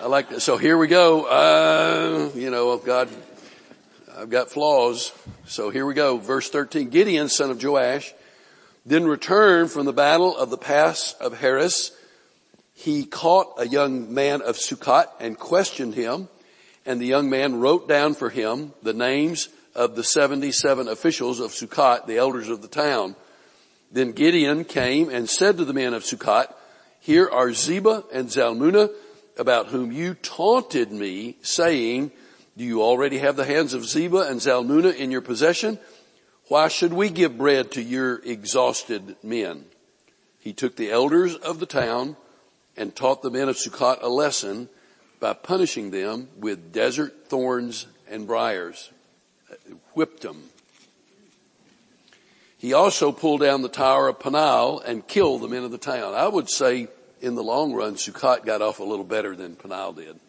I 0.00 0.06
like 0.06 0.30
that. 0.30 0.40
So 0.40 0.56
here 0.56 0.76
we 0.76 0.88
go. 0.88 1.26
Uh, 1.26 2.30
you 2.34 2.50
know, 2.50 2.76
God, 2.78 3.08
I've 4.18 4.30
got 4.30 4.50
flaws. 4.50 5.12
So 5.46 5.70
here 5.70 5.86
we 5.86 5.94
go. 5.94 6.16
Verse 6.16 6.50
13. 6.50 6.90
Gideon, 6.90 7.28
son 7.28 7.52
of 7.52 7.62
Joash, 7.62 8.12
then 8.84 9.04
returned 9.04 9.70
from 9.70 9.86
the 9.86 9.92
battle 9.92 10.36
of 10.36 10.50
the 10.50 10.58
pass 10.58 11.12
of 11.20 11.38
Heres. 11.38 11.92
He 12.74 13.04
caught 13.04 13.54
a 13.58 13.68
young 13.68 14.12
man 14.12 14.42
of 14.42 14.56
Sukkot 14.56 15.06
and 15.20 15.38
questioned 15.38 15.94
him 15.94 16.28
and 16.86 17.00
the 17.00 17.06
young 17.06 17.30
man 17.30 17.60
wrote 17.60 17.88
down 17.88 18.14
for 18.14 18.30
him 18.30 18.72
the 18.82 18.92
names 18.92 19.48
of 19.74 19.96
the 19.96 20.04
77 20.04 20.88
officials 20.88 21.40
of 21.40 21.52
Sukkot, 21.52 22.06
the 22.06 22.18
elders 22.18 22.48
of 22.48 22.62
the 22.62 22.68
town. 22.68 23.16
Then 23.92 24.12
Gideon 24.12 24.64
came 24.64 25.08
and 25.08 25.28
said 25.28 25.56
to 25.58 25.64
the 25.64 25.72
men 25.72 25.94
of 25.94 26.04
Sukkot, 26.04 26.52
here 27.00 27.28
are 27.28 27.48
Zebah 27.48 28.04
and 28.12 28.28
Zalmunna 28.28 28.90
about 29.38 29.68
whom 29.68 29.90
you 29.90 30.14
taunted 30.14 30.92
me 30.92 31.36
saying, 31.42 32.12
do 32.56 32.64
you 32.64 32.82
already 32.82 33.18
have 33.18 33.36
the 33.36 33.44
hands 33.44 33.72
of 33.72 33.82
Zebah 33.82 34.30
and 34.30 34.40
Zalmunna 34.40 34.94
in 34.94 35.10
your 35.10 35.22
possession? 35.22 35.78
Why 36.48 36.68
should 36.68 36.92
we 36.92 37.08
give 37.08 37.38
bread 37.38 37.70
to 37.72 37.82
your 37.82 38.20
exhausted 38.24 39.16
men? 39.22 39.64
He 40.40 40.52
took 40.52 40.76
the 40.76 40.90
elders 40.90 41.36
of 41.36 41.60
the 41.60 41.66
town 41.66 42.16
and 42.76 42.94
taught 42.94 43.22
the 43.22 43.30
men 43.30 43.48
of 43.48 43.56
Sukkot 43.56 44.02
a 44.02 44.08
lesson 44.08 44.68
by 45.20 45.34
punishing 45.34 45.90
them 45.90 46.28
with 46.38 46.72
desert 46.72 47.28
thorns 47.28 47.86
and 48.08 48.26
briars. 48.26 48.90
Whipped 49.94 50.22
them. 50.22 50.42
He 52.58 52.72
also 52.72 53.12
pulled 53.12 53.40
down 53.40 53.62
the 53.62 53.68
tower 53.68 54.08
of 54.08 54.20
Peniel 54.20 54.80
and 54.80 55.06
killed 55.06 55.42
the 55.42 55.48
men 55.48 55.64
of 55.64 55.70
the 55.70 55.78
town. 55.78 56.14
I 56.14 56.28
would 56.28 56.50
say 56.50 56.88
in 57.20 57.34
the 57.34 57.42
long 57.42 57.72
run, 57.72 57.94
Sukkot 57.94 58.44
got 58.44 58.62
off 58.62 58.80
a 58.80 58.84
little 58.84 59.04
better 59.04 59.34
than 59.34 59.56
Peniel 59.56 59.92
did. 59.94 60.20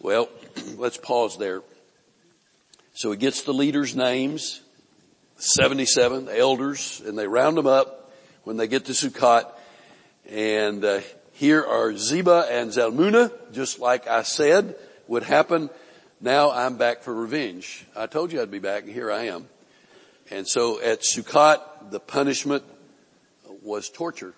Well, 0.00 0.28
let's 0.76 0.96
pause 0.96 1.36
there. 1.38 1.62
So 2.94 3.10
he 3.10 3.16
gets 3.16 3.42
the 3.42 3.52
leaders' 3.52 3.94
names, 3.94 4.60
77 5.36 6.24
the 6.24 6.38
elders, 6.38 7.00
and 7.04 7.18
they 7.18 7.28
round 7.28 7.56
them 7.56 7.66
up 7.66 8.10
when 8.44 8.56
they 8.56 8.66
get 8.66 8.86
to 8.86 8.92
Sukkot. 8.92 9.44
And 10.28 10.84
uh, 10.84 11.00
here 11.38 11.64
are 11.64 11.92
Zebah 11.92 12.50
and 12.50 12.72
Zalmunna, 12.72 13.30
just 13.52 13.78
like 13.78 14.08
I 14.08 14.22
said 14.22 14.74
would 15.06 15.22
happen. 15.22 15.70
Now 16.20 16.50
I'm 16.50 16.78
back 16.78 17.02
for 17.02 17.14
revenge. 17.14 17.86
I 17.94 18.08
told 18.08 18.32
you 18.32 18.42
I'd 18.42 18.50
be 18.50 18.58
back 18.58 18.82
and 18.82 18.92
here 18.92 19.12
I 19.12 19.26
am. 19.26 19.46
And 20.32 20.48
so 20.48 20.82
at 20.82 21.02
Sukkot, 21.02 21.92
the 21.92 22.00
punishment 22.00 22.64
was 23.62 23.88
torture. 23.88 24.34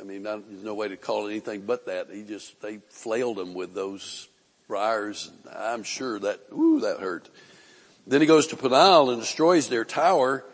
I 0.00 0.04
mean, 0.04 0.22
there's 0.22 0.64
no 0.64 0.72
way 0.72 0.88
to 0.88 0.96
call 0.96 1.26
it 1.26 1.32
anything 1.32 1.66
but 1.66 1.84
that. 1.84 2.08
He 2.10 2.22
just, 2.22 2.58
they 2.62 2.78
flailed 2.88 3.38
him 3.38 3.52
with 3.52 3.74
those 3.74 4.26
briars. 4.68 5.30
I'm 5.54 5.82
sure 5.82 6.18
that, 6.18 6.40
ooh, 6.50 6.80
that 6.80 6.98
hurt. 7.00 7.28
Then 8.06 8.22
he 8.22 8.26
goes 8.26 8.46
to 8.46 8.56
Peniel 8.56 9.10
and 9.10 9.20
destroys 9.20 9.68
their 9.68 9.84
tower 9.84 10.46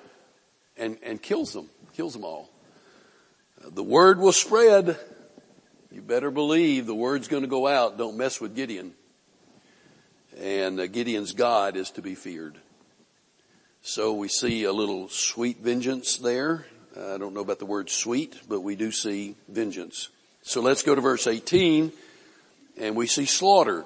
and, 0.77 0.99
and 1.05 1.23
kills 1.23 1.53
them, 1.53 1.71
kills 1.93 2.15
them 2.15 2.25
all. 2.25 2.51
The 3.65 3.85
word 3.85 4.19
will 4.19 4.33
spread 4.33 4.99
you 5.95 6.03
better 6.03 6.33
believe 6.33 6.87
the 6.87 6.95
word's 6.95 7.29
going 7.29 7.45
to 7.45 7.49
go 7.49 7.69
out. 7.69 7.97
Don't 7.97 8.17
mess 8.17 8.41
with 8.41 8.57
Gideon. 8.57 8.95
And 10.41 10.81
uh, 10.81 10.89
Gideon's 10.89 11.31
God 11.31 11.77
is 11.77 11.93
to 11.93 12.03
be 12.03 12.17
feared. 12.17 12.59
So 13.81 14.13
we 14.13 14.27
see 14.27 14.65
a 14.65 14.73
little 14.73 15.09
sweet 15.09 15.59
vengeance 15.59 16.17
there. 16.17 16.67
I 16.97 17.17
don't 17.17 17.33
know 17.33 17.43
about 17.43 17.61
the 17.61 17.67
word 17.67 17.91
sweet, 17.91 18.41
but 18.49 18.63
we 18.63 18.75
do 18.75 18.91
see 18.91 19.37
vengeance. 19.49 20.09
So 20.43 20.61
let's 20.61 20.83
go 20.83 20.97
to 20.97 21.01
verse 21.01 21.29
18 21.29 21.93
and 22.77 22.97
we 22.97 23.07
see 23.07 23.27
slaughter. 23.27 23.85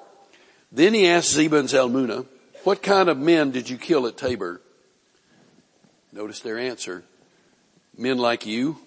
Then 0.73 0.95
he 0.95 1.07
asked 1.09 1.37
Zebah 1.37 1.59
and 1.59 1.69
Zalmunna, 1.69 2.25
what 2.65 2.83
kind 2.83 3.11
of 3.11 3.19
men 3.19 3.50
did 3.50 3.69
you 3.69 3.77
kill 3.77 4.07
at 4.07 4.17
Tabor? 4.17 4.62
Notice 6.15 6.41
their 6.41 6.59
answer. 6.59 7.05
Men 7.99 8.17
like 8.17 8.47
you, 8.47 8.79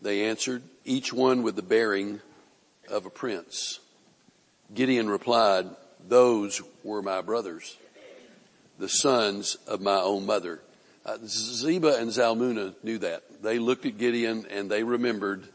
they 0.00 0.24
answered, 0.30 0.62
each 0.86 1.12
one 1.12 1.42
with 1.42 1.56
the 1.56 1.62
bearing 1.62 2.22
of 2.90 3.06
a 3.06 3.10
prince. 3.10 3.80
Gideon 4.74 5.08
replied, 5.08 5.66
those 6.08 6.62
were 6.84 7.02
my 7.02 7.20
brothers, 7.20 7.76
the 8.78 8.88
sons 8.88 9.56
of 9.66 9.80
my 9.80 9.96
own 9.96 10.26
mother. 10.26 10.60
Uh, 11.04 11.18
Zebah 11.24 11.98
and 11.98 12.10
Zalmunna 12.10 12.74
knew 12.82 12.98
that. 12.98 13.42
They 13.42 13.58
looked 13.58 13.86
at 13.86 13.98
Gideon 13.98 14.46
and 14.50 14.70
they 14.70 14.84
remembered 14.84 15.46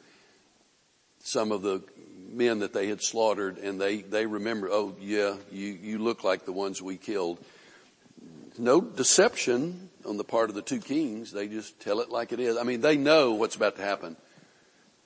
some 1.19 1.51
of 1.51 1.61
the 1.61 1.83
men 2.31 2.59
that 2.59 2.73
they 2.73 2.87
had 2.87 3.01
slaughtered 3.01 3.57
and 3.57 3.79
they, 3.79 4.01
they 4.01 4.25
remember, 4.25 4.69
oh 4.71 4.95
yeah, 4.99 5.35
you, 5.51 5.67
you 5.81 5.97
look 5.99 6.23
like 6.23 6.45
the 6.45 6.51
ones 6.51 6.81
we 6.81 6.97
killed. 6.97 7.37
No 8.57 8.81
deception 8.81 9.89
on 10.05 10.17
the 10.17 10.23
part 10.23 10.49
of 10.49 10.55
the 10.55 10.61
two 10.61 10.79
kings. 10.79 11.31
They 11.31 11.47
just 11.47 11.79
tell 11.79 11.99
it 11.99 12.09
like 12.09 12.31
it 12.31 12.39
is. 12.39 12.57
I 12.57 12.63
mean, 12.63 12.81
they 12.81 12.97
know 12.97 13.33
what's 13.33 13.55
about 13.55 13.75
to 13.77 13.81
happen 13.81 14.17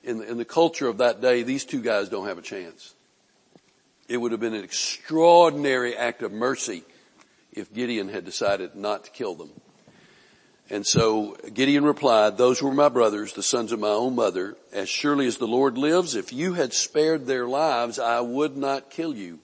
in 0.02 0.18
the, 0.18 0.30
in 0.30 0.38
the 0.38 0.44
culture 0.44 0.88
of 0.88 0.98
that 0.98 1.20
day, 1.20 1.42
these 1.42 1.64
two 1.64 1.80
guys 1.80 2.08
don't 2.08 2.26
have 2.26 2.38
a 2.38 2.42
chance. 2.42 2.94
It 4.08 4.16
would 4.16 4.32
have 4.32 4.40
been 4.40 4.54
an 4.54 4.64
extraordinary 4.64 5.96
act 5.96 6.22
of 6.22 6.32
mercy 6.32 6.82
if 7.52 7.72
Gideon 7.72 8.08
had 8.08 8.24
decided 8.24 8.74
not 8.74 9.04
to 9.04 9.10
kill 9.10 9.34
them. 9.34 9.50
And 10.68 10.86
so 10.86 11.36
Gideon 11.52 11.84
replied, 11.84 12.38
those 12.38 12.62
were 12.62 12.72
my 12.72 12.88
brothers, 12.88 13.32
the 13.32 13.42
sons 13.42 13.72
of 13.72 13.80
my 13.80 13.88
own 13.88 14.14
mother. 14.14 14.56
As 14.72 14.88
surely 14.88 15.26
as 15.26 15.36
the 15.36 15.48
Lord 15.48 15.76
lives, 15.76 16.14
if 16.14 16.32
you 16.32 16.54
had 16.54 16.72
spared 16.72 17.26
their 17.26 17.46
lives, 17.46 17.98
I 17.98 18.20
would 18.20 18.56
not 18.56 18.90
kill 18.90 19.14
you. 19.14 19.40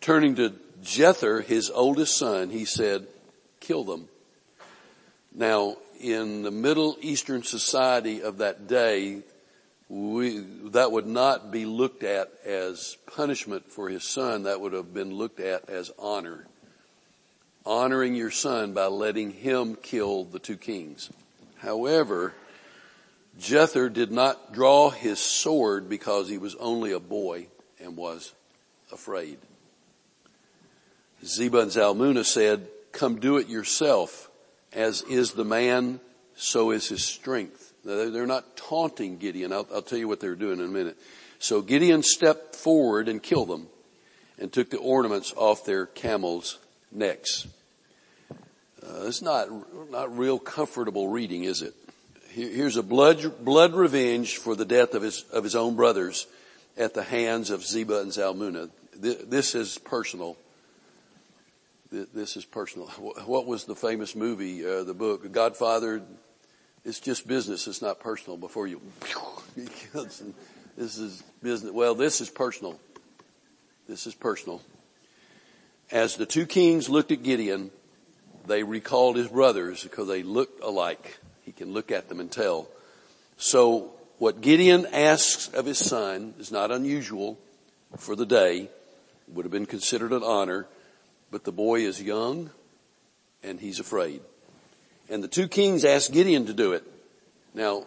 Turning 0.00 0.34
to 0.34 0.52
Jether, 0.82 1.42
his 1.42 1.70
oldest 1.70 2.16
son, 2.16 2.50
he 2.50 2.64
said, 2.64 3.06
kill 3.60 3.84
them. 3.84 4.08
Now, 5.32 5.76
in 6.04 6.42
the 6.42 6.50
Middle 6.50 6.98
Eastern 7.00 7.42
society 7.42 8.20
of 8.20 8.38
that 8.38 8.66
day, 8.66 9.22
we, 9.88 10.40
that 10.64 10.92
would 10.92 11.06
not 11.06 11.50
be 11.50 11.64
looked 11.64 12.02
at 12.02 12.30
as 12.44 12.98
punishment 13.06 13.72
for 13.72 13.88
his 13.88 14.04
son. 14.04 14.42
That 14.42 14.60
would 14.60 14.74
have 14.74 14.92
been 14.92 15.14
looked 15.14 15.40
at 15.40 15.70
as 15.70 15.90
honor. 15.98 16.46
Honoring 17.64 18.14
your 18.14 18.30
son 18.30 18.74
by 18.74 18.86
letting 18.86 19.30
him 19.30 19.76
kill 19.76 20.24
the 20.24 20.38
two 20.38 20.58
kings. 20.58 21.10
However, 21.56 22.34
Jether 23.40 23.90
did 23.90 24.12
not 24.12 24.52
draw 24.52 24.90
his 24.90 25.18
sword 25.18 25.88
because 25.88 26.28
he 26.28 26.36
was 26.36 26.54
only 26.56 26.92
a 26.92 27.00
boy 27.00 27.46
and 27.82 27.96
was 27.96 28.34
afraid. 28.92 29.38
Zebah 31.24 31.62
and 31.62 31.70
Zalmunna 31.70 32.26
said, 32.26 32.68
come 32.92 33.20
do 33.20 33.38
it 33.38 33.48
yourself. 33.48 34.28
As 34.74 35.02
is 35.02 35.32
the 35.32 35.44
man, 35.44 36.00
so 36.36 36.70
is 36.72 36.88
his 36.88 37.04
strength. 37.04 37.72
They're 37.84 38.26
not 38.26 38.56
taunting 38.56 39.18
Gideon. 39.18 39.52
I'll, 39.52 39.66
I'll 39.72 39.82
tell 39.82 39.98
you 39.98 40.08
what 40.08 40.20
they're 40.20 40.34
doing 40.34 40.58
in 40.58 40.64
a 40.64 40.68
minute. 40.68 40.96
So 41.38 41.60
Gideon 41.60 42.02
stepped 42.02 42.56
forward 42.56 43.08
and 43.08 43.22
killed 43.22 43.48
them 43.48 43.68
and 44.38 44.52
took 44.52 44.70
the 44.70 44.78
ornaments 44.78 45.32
off 45.36 45.64
their 45.64 45.86
camels' 45.86 46.58
necks. 46.90 47.46
Uh, 48.82 49.04
it's 49.06 49.22
not, 49.22 49.48
not 49.90 50.16
real 50.16 50.38
comfortable 50.38 51.08
reading, 51.08 51.44
is 51.44 51.62
it? 51.62 51.74
Here's 52.30 52.76
a 52.76 52.82
blood, 52.82 53.44
blood 53.44 53.74
revenge 53.74 54.38
for 54.38 54.56
the 54.56 54.64
death 54.64 54.94
of 54.94 55.02
his, 55.02 55.24
of 55.32 55.44
his 55.44 55.54
own 55.54 55.76
brothers 55.76 56.26
at 56.76 56.94
the 56.94 57.02
hands 57.04 57.50
of 57.50 57.60
Zebah 57.60 58.02
and 58.02 58.10
Zalmunna. 58.10 58.70
This 58.96 59.54
is 59.54 59.78
personal. 59.78 60.36
This 61.94 62.36
is 62.36 62.44
personal. 62.44 62.88
What 63.26 63.46
was 63.46 63.64
the 63.64 63.76
famous 63.76 64.16
movie, 64.16 64.66
uh, 64.66 64.82
the 64.82 64.94
book, 64.94 65.30
Godfather? 65.30 66.02
It's 66.84 66.98
just 66.98 67.26
business. 67.28 67.68
It's 67.68 67.80
not 67.80 68.00
personal 68.00 68.36
before 68.36 68.66
you, 68.66 68.80
this 69.94 70.98
is 70.98 71.22
business. 71.40 71.72
Well, 71.72 71.94
this 71.94 72.20
is 72.20 72.28
personal. 72.28 72.80
This 73.88 74.08
is 74.08 74.14
personal. 74.14 74.60
As 75.92 76.16
the 76.16 76.26
two 76.26 76.46
kings 76.46 76.88
looked 76.88 77.12
at 77.12 77.22
Gideon, 77.22 77.70
they 78.46 78.64
recalled 78.64 79.14
his 79.14 79.28
brothers 79.28 79.84
because 79.84 80.08
they 80.08 80.24
looked 80.24 80.64
alike. 80.64 81.18
He 81.42 81.52
can 81.52 81.72
look 81.72 81.92
at 81.92 82.08
them 82.08 82.18
and 82.18 82.30
tell. 82.30 82.68
So 83.36 83.92
what 84.18 84.40
Gideon 84.40 84.86
asks 84.92 85.46
of 85.48 85.64
his 85.64 85.78
son 85.78 86.34
is 86.40 86.50
not 86.50 86.72
unusual 86.72 87.38
for 87.96 88.16
the 88.16 88.26
day. 88.26 88.62
It 88.62 89.34
would 89.34 89.44
have 89.44 89.52
been 89.52 89.66
considered 89.66 90.12
an 90.12 90.24
honor, 90.24 90.66
but 91.34 91.42
the 91.42 91.50
boy 91.50 91.80
is 91.80 92.00
young 92.00 92.48
and 93.42 93.58
he's 93.58 93.80
afraid. 93.80 94.20
And 95.10 95.20
the 95.20 95.26
two 95.26 95.48
kings 95.48 95.84
ask 95.84 96.12
Gideon 96.12 96.46
to 96.46 96.54
do 96.54 96.74
it. 96.74 96.84
Now, 97.54 97.86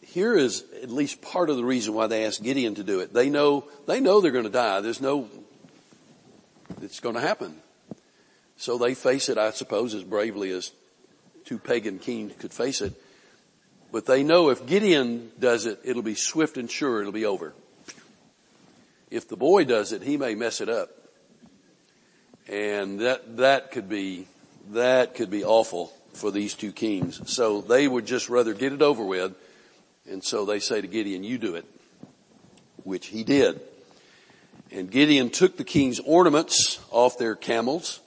here 0.00 0.34
is 0.34 0.64
at 0.82 0.90
least 0.90 1.20
part 1.20 1.50
of 1.50 1.58
the 1.58 1.64
reason 1.66 1.92
why 1.92 2.06
they 2.06 2.24
ask 2.24 2.42
Gideon 2.42 2.76
to 2.76 2.82
do 2.82 3.00
it. 3.00 3.12
They 3.12 3.28
know, 3.28 3.66
they 3.86 4.00
know 4.00 4.22
they're 4.22 4.32
going 4.32 4.46
to 4.46 4.50
die. 4.50 4.80
There's 4.80 5.02
no, 5.02 5.28
it's 6.80 6.98
going 6.98 7.14
to 7.14 7.20
happen. 7.20 7.56
So 8.56 8.78
they 8.78 8.94
face 8.94 9.28
it, 9.28 9.36
I 9.36 9.50
suppose, 9.50 9.92
as 9.92 10.04
bravely 10.04 10.50
as 10.50 10.72
two 11.44 11.58
pagan 11.58 11.98
kings 11.98 12.32
could 12.38 12.54
face 12.54 12.80
it. 12.80 12.94
But 13.92 14.06
they 14.06 14.22
know 14.22 14.48
if 14.48 14.64
Gideon 14.64 15.30
does 15.38 15.66
it, 15.66 15.78
it'll 15.84 16.00
be 16.00 16.14
swift 16.14 16.56
and 16.56 16.70
sure, 16.70 17.02
it'll 17.02 17.12
be 17.12 17.26
over. 17.26 17.52
If 19.10 19.28
the 19.28 19.36
boy 19.36 19.66
does 19.66 19.92
it, 19.92 20.02
he 20.02 20.16
may 20.16 20.34
mess 20.34 20.62
it 20.62 20.70
up. 20.70 20.94
And 22.48 23.00
that, 23.00 23.36
that 23.38 23.72
could 23.72 23.88
be, 23.88 24.26
that 24.70 25.14
could 25.14 25.30
be 25.30 25.44
awful 25.44 25.92
for 26.14 26.30
these 26.30 26.54
two 26.54 26.72
kings. 26.72 27.30
So 27.30 27.60
they 27.60 27.86
would 27.86 28.06
just 28.06 28.28
rather 28.28 28.54
get 28.54 28.72
it 28.72 28.82
over 28.82 29.04
with 29.04 29.34
and 30.10 30.24
so 30.24 30.44
they 30.44 30.58
say 30.58 30.80
to 30.80 30.86
Gideon, 30.86 31.22
you 31.22 31.38
do 31.38 31.54
it, 31.54 31.66
which 32.84 33.06
he 33.06 33.24
did. 33.24 33.60
And 34.70 34.90
Gideon 34.90 35.30
took 35.30 35.56
the 35.56 35.64
king's 35.64 36.00
ornaments 36.00 36.80
off 36.90 37.18
their 37.18 37.34
camels, 37.34 38.00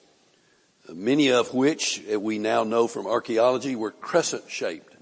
many 0.91 1.31
of 1.31 1.53
which 1.53 2.03
eh, 2.07 2.15
we 2.15 2.39
now 2.39 2.63
know 2.63 2.87
from 2.87 3.07
archaeology 3.07 3.75
were 3.75 3.91
crescent 3.91 4.49
shaped. 4.49 4.95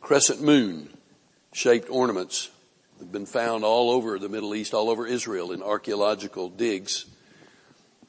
Crescent 0.00 0.42
moon 0.42 0.88
shaped 1.52 1.88
ornaments 1.90 2.50
have 2.98 3.12
been 3.12 3.26
found 3.26 3.64
all 3.64 3.90
over 3.90 4.18
the 4.18 4.28
Middle 4.28 4.54
East, 4.54 4.72
all 4.72 4.88
over 4.88 5.06
Israel 5.06 5.52
in 5.52 5.62
archaeological 5.62 6.48
digs. 6.48 7.06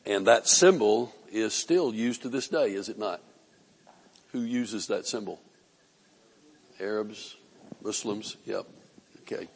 And 0.08 0.26
that 0.28 0.48
symbol 0.48 1.14
is 1.34 1.54
still 1.54 1.94
used 1.94 2.22
to 2.22 2.30
this 2.30 2.48
day, 2.48 2.72
is 2.72 2.88
it 2.88 2.98
not? 2.98 3.22
Who 4.32 4.40
uses 4.40 4.88
that 4.88 5.06
symbol? 5.06 5.42
Arabs, 6.80 7.36
Muslims, 7.84 8.38
yep. 8.46 8.66
Okay. 9.22 9.50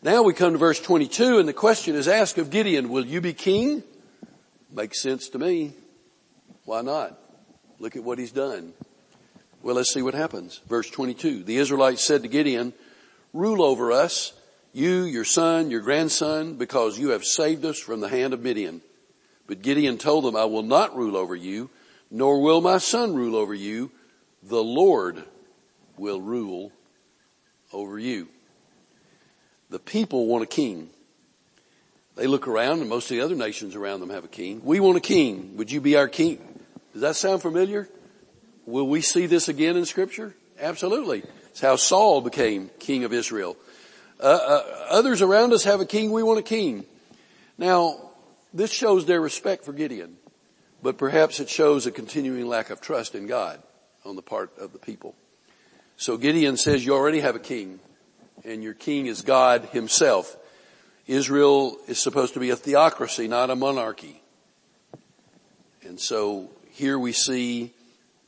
Now 0.00 0.22
we 0.22 0.32
come 0.32 0.52
to 0.52 0.58
verse 0.58 0.80
22 0.80 1.40
and 1.40 1.48
the 1.48 1.52
question 1.52 1.96
is 1.96 2.06
asked 2.06 2.38
of 2.38 2.50
Gideon, 2.50 2.88
will 2.88 3.04
you 3.04 3.20
be 3.20 3.32
king? 3.32 3.82
Makes 4.72 5.02
sense 5.02 5.28
to 5.30 5.40
me. 5.40 5.72
Why 6.64 6.82
not? 6.82 7.18
Look 7.80 7.96
at 7.96 8.04
what 8.04 8.18
he's 8.18 8.30
done. 8.30 8.74
Well, 9.60 9.74
let's 9.74 9.92
see 9.92 10.02
what 10.02 10.14
happens. 10.14 10.60
Verse 10.68 10.88
22. 10.88 11.42
The 11.42 11.56
Israelites 11.56 12.06
said 12.06 12.22
to 12.22 12.28
Gideon, 12.28 12.72
rule 13.32 13.64
over 13.64 13.90
us, 13.90 14.34
you, 14.72 15.02
your 15.02 15.24
son, 15.24 15.72
your 15.72 15.80
grandson, 15.80 16.54
because 16.54 16.96
you 16.96 17.08
have 17.08 17.24
saved 17.24 17.64
us 17.64 17.80
from 17.80 17.98
the 17.98 18.08
hand 18.08 18.32
of 18.32 18.40
Midian. 18.40 18.82
But 19.46 19.62
Gideon 19.62 19.98
told 19.98 20.24
them, 20.24 20.36
I 20.36 20.44
will 20.44 20.62
not 20.62 20.96
rule 20.96 21.16
over 21.16 21.34
you, 21.34 21.70
nor 22.10 22.40
will 22.40 22.60
my 22.60 22.78
son 22.78 23.14
rule 23.14 23.36
over 23.36 23.54
you. 23.54 23.90
The 24.42 24.62
Lord 24.62 25.22
will 25.96 26.20
rule 26.20 26.72
over 27.72 27.98
you. 27.98 28.28
The 29.70 29.78
people 29.78 30.26
want 30.26 30.44
a 30.44 30.46
king. 30.46 30.90
They 32.14 32.26
look 32.26 32.48
around 32.48 32.80
and 32.80 32.88
most 32.88 33.10
of 33.10 33.16
the 33.16 33.22
other 33.22 33.34
nations 33.34 33.74
around 33.74 34.00
them 34.00 34.10
have 34.10 34.24
a 34.24 34.28
king. 34.28 34.62
We 34.64 34.80
want 34.80 34.96
a 34.96 35.00
king. 35.00 35.56
Would 35.56 35.70
you 35.70 35.80
be 35.80 35.96
our 35.96 36.08
king? 36.08 36.38
Does 36.92 37.02
that 37.02 37.16
sound 37.16 37.42
familiar? 37.42 37.88
Will 38.64 38.88
we 38.88 39.00
see 39.00 39.26
this 39.26 39.48
again 39.48 39.76
in 39.76 39.84
scripture? 39.84 40.34
Absolutely. 40.58 41.24
It's 41.50 41.60
how 41.60 41.76
Saul 41.76 42.20
became 42.20 42.70
king 42.78 43.04
of 43.04 43.12
Israel. 43.12 43.56
Uh, 44.18 44.26
uh, 44.26 44.86
others 44.88 45.20
around 45.20 45.52
us 45.52 45.64
have 45.64 45.80
a 45.80 45.84
king. 45.84 46.10
We 46.10 46.22
want 46.22 46.38
a 46.38 46.42
king. 46.42 46.86
Now, 47.58 48.05
this 48.56 48.72
shows 48.72 49.06
their 49.06 49.20
respect 49.20 49.64
for 49.64 49.72
Gideon, 49.72 50.16
but 50.82 50.98
perhaps 50.98 51.40
it 51.40 51.48
shows 51.48 51.86
a 51.86 51.90
continuing 51.90 52.46
lack 52.46 52.70
of 52.70 52.80
trust 52.80 53.14
in 53.14 53.26
God 53.26 53.62
on 54.04 54.16
the 54.16 54.22
part 54.22 54.56
of 54.58 54.72
the 54.72 54.78
people. 54.78 55.14
So 55.96 56.16
Gideon 56.16 56.56
says, 56.56 56.84
you 56.84 56.94
already 56.94 57.20
have 57.20 57.36
a 57.36 57.40
king 57.40 57.80
and 58.44 58.62
your 58.62 58.74
king 58.74 59.06
is 59.06 59.22
God 59.22 59.66
himself. 59.72 60.36
Israel 61.06 61.76
is 61.86 62.02
supposed 62.02 62.34
to 62.34 62.40
be 62.40 62.50
a 62.50 62.56
theocracy, 62.56 63.28
not 63.28 63.50
a 63.50 63.56
monarchy. 63.56 64.22
And 65.82 66.00
so 66.00 66.50
here 66.70 66.98
we 66.98 67.12
see 67.12 67.72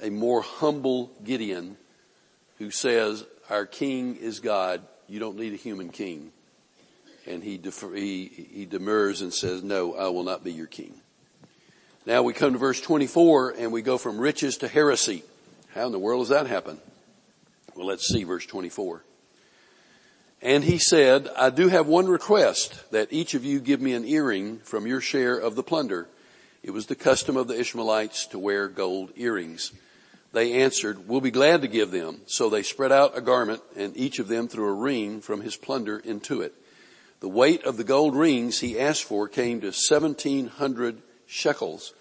a 0.03 0.11
more 0.11 0.43
humble 0.43 1.11
Gideon 1.25 1.77
who 2.59 2.71
says, 2.71 3.25
our 3.51 3.67
king 3.67 4.17
is 4.17 4.41
God. 4.41 4.83
You 5.09 5.21
don't 5.21 5.39
need 5.39 5.53
a 5.53 5.57
human 5.57 5.91
king. 5.91 6.33
And 7.29 7.45
he, 7.45 7.59
defer, 7.59 7.95
he, 7.95 8.25
he 8.27 8.65
demurs 8.65 9.21
and 9.21 9.33
says, 9.33 9.63
no, 9.63 9.95
I 9.95 10.09
will 10.09 10.23
not 10.25 10.43
be 10.43 10.53
your 10.53 10.67
king. 10.67 10.95
Now 12.07 12.23
we 12.23 12.33
come 12.33 12.55
to 12.55 12.59
verse 12.59 12.81
24 12.81 13.51
and 13.59 13.71
we 13.71 13.83
go 13.83 13.99
from 13.99 14.19
riches 14.19 14.57
to 14.59 14.69
heresy. 14.69 15.23
How 15.75 15.87
in 15.87 15.93
the 15.93 15.99
world 15.99 16.23
does 16.23 16.31
that 16.31 16.47
happen? 16.47 16.79
Well, 17.75 17.87
let's 17.87 18.09
see 18.09 18.25
verse 18.25 18.47
24. 18.47 19.05
And 20.41 20.65
he 20.65 20.79
said, 20.79 21.29
I 21.37 21.51
do 21.51 21.69
have 21.69 21.87
one 21.87 22.07
request 22.07 22.91
that 22.93 23.13
each 23.13 23.35
of 23.35 23.45
you 23.45 23.61
give 23.61 23.83
me 23.83 23.93
an 23.93 24.07
earring 24.07 24.61
from 24.61 24.87
your 24.87 25.03
share 25.03 25.37
of 25.37 25.55
the 25.55 25.63
plunder. 25.63 26.09
It 26.63 26.71
was 26.71 26.87
the 26.87 26.95
custom 26.95 27.37
of 27.37 27.47
the 27.47 27.61
Ishmaelites 27.61 28.27
to 28.29 28.39
wear 28.39 28.69
gold 28.69 29.13
earrings. 29.17 29.73
They 30.33 30.63
answered, 30.63 31.09
we'll 31.09 31.21
be 31.21 31.31
glad 31.31 31.61
to 31.61 31.69
give 31.69 31.91
them. 31.91 32.23
So 32.27 32.49
they 32.49 32.63
spread 32.63 32.93
out 32.93 33.19
a 33.19 33.21
garment 33.21 33.61
and 33.77 33.97
each 33.97 34.19
of 34.19 34.29
them 34.29 34.49
threw 34.49 34.69
a 34.69 34.73
ring 34.73 35.21
from 35.21 35.43
his 35.43 35.57
plunder 35.57 35.99
into 35.99 36.41
it. 36.41 36.55
The 37.21 37.29
weight 37.29 37.65
of 37.65 37.77
the 37.77 37.85
gold 37.85 38.15
rings 38.15 38.61
he 38.61 38.79
asked 38.79 39.05
for 39.05 39.29
came 39.29 39.61
to 39.61 39.69
1700 39.69 41.03
shekels 41.27 41.93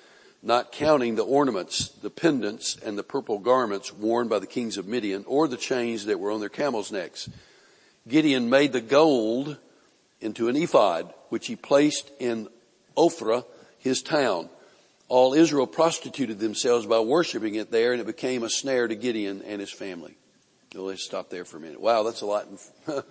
not 0.44 0.72
counting 0.72 1.16
the 1.16 1.26
ornaments, 1.26 1.90
the 2.02 2.10
pendants, 2.10 2.78
and 2.78 2.98
the 2.98 3.04
purple 3.04 3.40
garments 3.40 3.94
worn 3.94 4.28
by 4.28 4.40
the 4.40 4.48
kings 4.48 4.78
of 4.78 4.88
Midian, 4.88 5.26
or 5.28 5.48
the 5.48 5.58
chains 5.58 6.06
that 6.06 6.20
were 6.20 6.32
on 6.32 6.40
their 6.40 6.50
camels' 6.50 6.92
necks. 6.92 7.30
Gideon 8.08 8.50
made 8.50 8.72
the 8.72 8.82
gold 8.82 9.58
into 10.22 10.48
an 10.48 10.56
ephod, 10.56 11.14
which 11.30 11.48
he 11.48 11.56
placed 11.56 12.10
in 12.20 12.48
Ophrah, 12.96 13.46
his 13.80 14.02
town. 14.02 14.50
All 15.10 15.34
Israel 15.34 15.68
prostituted 15.68 16.40
themselves 16.40 16.86
by 16.86 17.00
worshiping 17.00 17.56
it 17.56 17.72
there, 17.72 17.92
and 17.92 18.02
it 18.02 18.08
became 18.08 18.44
a 18.44 18.50
snare 18.50 18.88
to 18.88 18.96
Gideon 18.96 19.42
and 19.42 19.60
his 19.60 19.72
family. 19.72 20.16
Let's 20.74 21.04
stop 21.04 21.30
there 21.30 21.46
for 21.46 21.58
a 21.58 21.60
minute. 21.60 21.82
Wow, 21.82 22.04
that's 22.04 22.22
a 22.22 22.26
lot. 22.26 22.48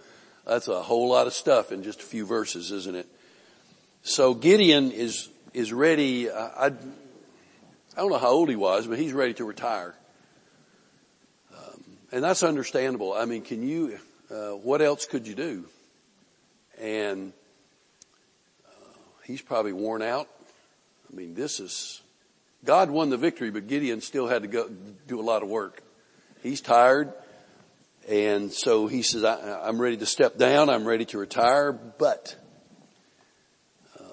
that's 0.47 0.69
a 0.69 0.83
whole 0.83 1.09
lot 1.09 1.27
of 1.27 1.33
stuff 1.33 1.73
in 1.73 1.83
just 1.83 2.01
a 2.01 2.05
few 2.05 2.25
verses, 2.25 2.71
isn't 2.71 2.97
it? 2.97 3.07
So 4.03 4.35
Gideon 4.35 4.93
is 4.93 5.29
is 5.53 5.73
ready. 5.73 6.31
I, 6.31 6.67
I 6.67 8.01
don't 8.01 8.11
know 8.11 8.19
how 8.19 8.29
old 8.29 8.51
he 8.51 8.57
was, 8.57 8.87
but 8.87 8.99
he's 8.99 9.15
ready 9.15 9.33
to 9.35 9.45
retire. 9.47 9.95
Um, 11.57 11.83
and 12.13 12.23
that's 12.23 12.43
understandable. 12.43 13.15
I 13.15 13.25
mean, 13.25 13.41
can 13.41 13.67
you, 13.67 13.99
uh, 14.31 14.51
what 14.51 14.83
else 14.83 15.07
could 15.07 15.27
you 15.27 15.35
do? 15.35 15.65
And 16.79 17.33
uh, 18.67 18.99
he's 19.25 19.41
probably 19.41 19.73
worn 19.73 20.03
out. 20.03 20.29
I 21.11 21.17
mean, 21.17 21.35
this 21.35 21.59
is, 21.59 22.03
God 22.67 22.91
won 22.91 23.09
the 23.09 23.17
victory, 23.17 23.51
but 23.51 23.67
Gideon 23.67 24.03
still 24.03 24.27
had 24.27 24.43
to 24.43 24.49
go 24.49 24.69
do 25.09 25.19
a 25.19 25.23
lot 25.23 25.43
of 25.43 25.49
work. 25.49 25.83
He's 26.43 26.61
tired. 26.61 27.15
And 28.09 28.53
so 28.53 28.87
he 28.87 29.03
says, 29.03 29.25
I, 29.25 29.69
am 29.69 29.81
ready 29.81 29.97
to 29.97 30.07
step 30.07 30.39
down. 30.39 30.71
I'm 30.71 30.87
ready 30.87 31.05
to 31.07 31.19
retire, 31.19 31.73
but 31.73 32.37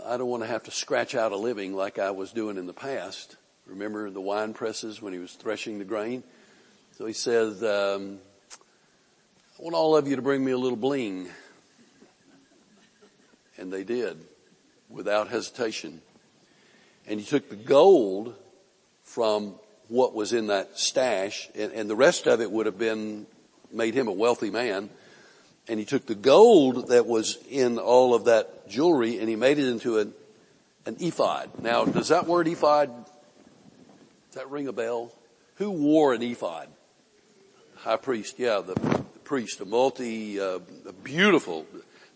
I 0.05 0.17
don't 0.17 0.29
want 0.29 0.41
to 0.41 0.47
have 0.47 0.63
to 0.63 0.71
scratch 0.71 1.13
out 1.13 1.31
a 1.31 1.37
living 1.37 1.75
like 1.75 1.99
I 1.99 2.09
was 2.09 2.31
doing 2.31 2.57
in 2.57 2.65
the 2.65 2.73
past. 2.73 3.37
Remember 3.67 4.09
the 4.09 4.19
wine 4.19 4.53
presses 4.53 4.99
when 4.99 5.13
he 5.13 5.19
was 5.19 5.33
threshing 5.33 5.77
the 5.77 5.85
grain? 5.85 6.23
So 6.97 7.05
he 7.05 7.13
says, 7.13 7.63
um, 7.63 8.17
I 9.59 9.61
want 9.61 9.75
all 9.75 9.95
of 9.95 10.07
you 10.07 10.15
to 10.15 10.23
bring 10.23 10.43
me 10.43 10.53
a 10.53 10.57
little 10.57 10.77
bling. 10.77 11.29
And 13.59 13.71
they 13.71 13.83
did 13.83 14.17
without 14.89 15.27
hesitation. 15.27 16.01
And 17.05 17.19
he 17.19 17.25
took 17.25 17.47
the 17.47 17.55
gold 17.55 18.33
from 19.03 19.53
what 19.87 20.15
was 20.15 20.33
in 20.33 20.47
that 20.47 20.79
stash 20.79 21.47
and, 21.53 21.71
and 21.73 21.87
the 21.87 21.95
rest 21.95 22.25
of 22.25 22.41
it 22.41 22.51
would 22.51 22.65
have 22.65 22.79
been 22.79 23.27
made 23.73 23.93
him 23.93 24.07
a 24.07 24.11
wealthy 24.11 24.49
man. 24.49 24.89
And 25.67 25.79
he 25.79 25.85
took 25.85 26.05
the 26.05 26.15
gold 26.15 26.89
that 26.89 27.05
was 27.05 27.37
in 27.49 27.79
all 27.79 28.13
of 28.13 28.25
that 28.25 28.67
jewelry 28.69 29.19
and 29.19 29.29
he 29.29 29.35
made 29.35 29.59
it 29.59 29.67
into 29.67 29.97
an, 29.99 30.13
an 30.85 30.97
ephod. 30.99 31.49
Now, 31.61 31.85
does 31.85 32.09
that 32.09 32.27
word 32.27 32.47
ephod, 32.47 32.89
does 32.89 34.35
that 34.35 34.49
ring 34.49 34.67
a 34.67 34.73
bell? 34.73 35.11
Who 35.55 35.71
wore 35.71 36.13
an 36.13 36.21
ephod? 36.21 36.67
High 37.75 37.97
priest, 37.97 38.39
yeah, 38.39 38.61
the, 38.61 38.73
the 38.75 39.19
priest, 39.23 39.61
a 39.61 39.65
multi, 39.65 40.39
uh, 40.39 40.59
a 40.87 40.93
beautiful, 41.03 41.65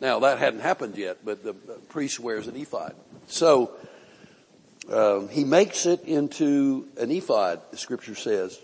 now 0.01 0.19
that 0.19 0.39
hadn't 0.39 0.61
happened 0.61 0.97
yet, 0.97 1.19
but 1.23 1.43
the, 1.43 1.53
the 1.53 1.75
priest 1.89 2.19
wears 2.19 2.47
an 2.47 2.55
ephod. 2.55 2.95
So, 3.27 3.71
um, 4.91 5.27
he 5.27 5.43
makes 5.43 5.85
it 5.85 6.03
into 6.03 6.87
an 6.97 7.11
ephod, 7.11 7.61
the 7.71 7.77
scripture 7.77 8.15
says. 8.15 8.57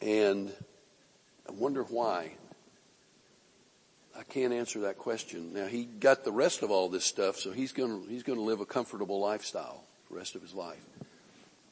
And 0.00 0.52
I 1.48 1.52
wonder 1.52 1.82
why. 1.82 2.32
I 4.18 4.22
can't 4.24 4.52
answer 4.52 4.80
that 4.80 4.98
question. 4.98 5.52
Now 5.52 5.66
he 5.66 5.84
got 5.84 6.24
the 6.24 6.32
rest 6.32 6.62
of 6.62 6.70
all 6.70 6.88
this 6.88 7.04
stuff, 7.04 7.36
so 7.36 7.52
he's 7.52 7.72
gonna, 7.72 8.00
he's 8.08 8.22
gonna 8.22 8.40
live 8.40 8.60
a 8.60 8.66
comfortable 8.66 9.20
lifestyle 9.20 9.84
the 10.10 10.16
rest 10.16 10.34
of 10.34 10.42
his 10.42 10.54
life. 10.54 10.84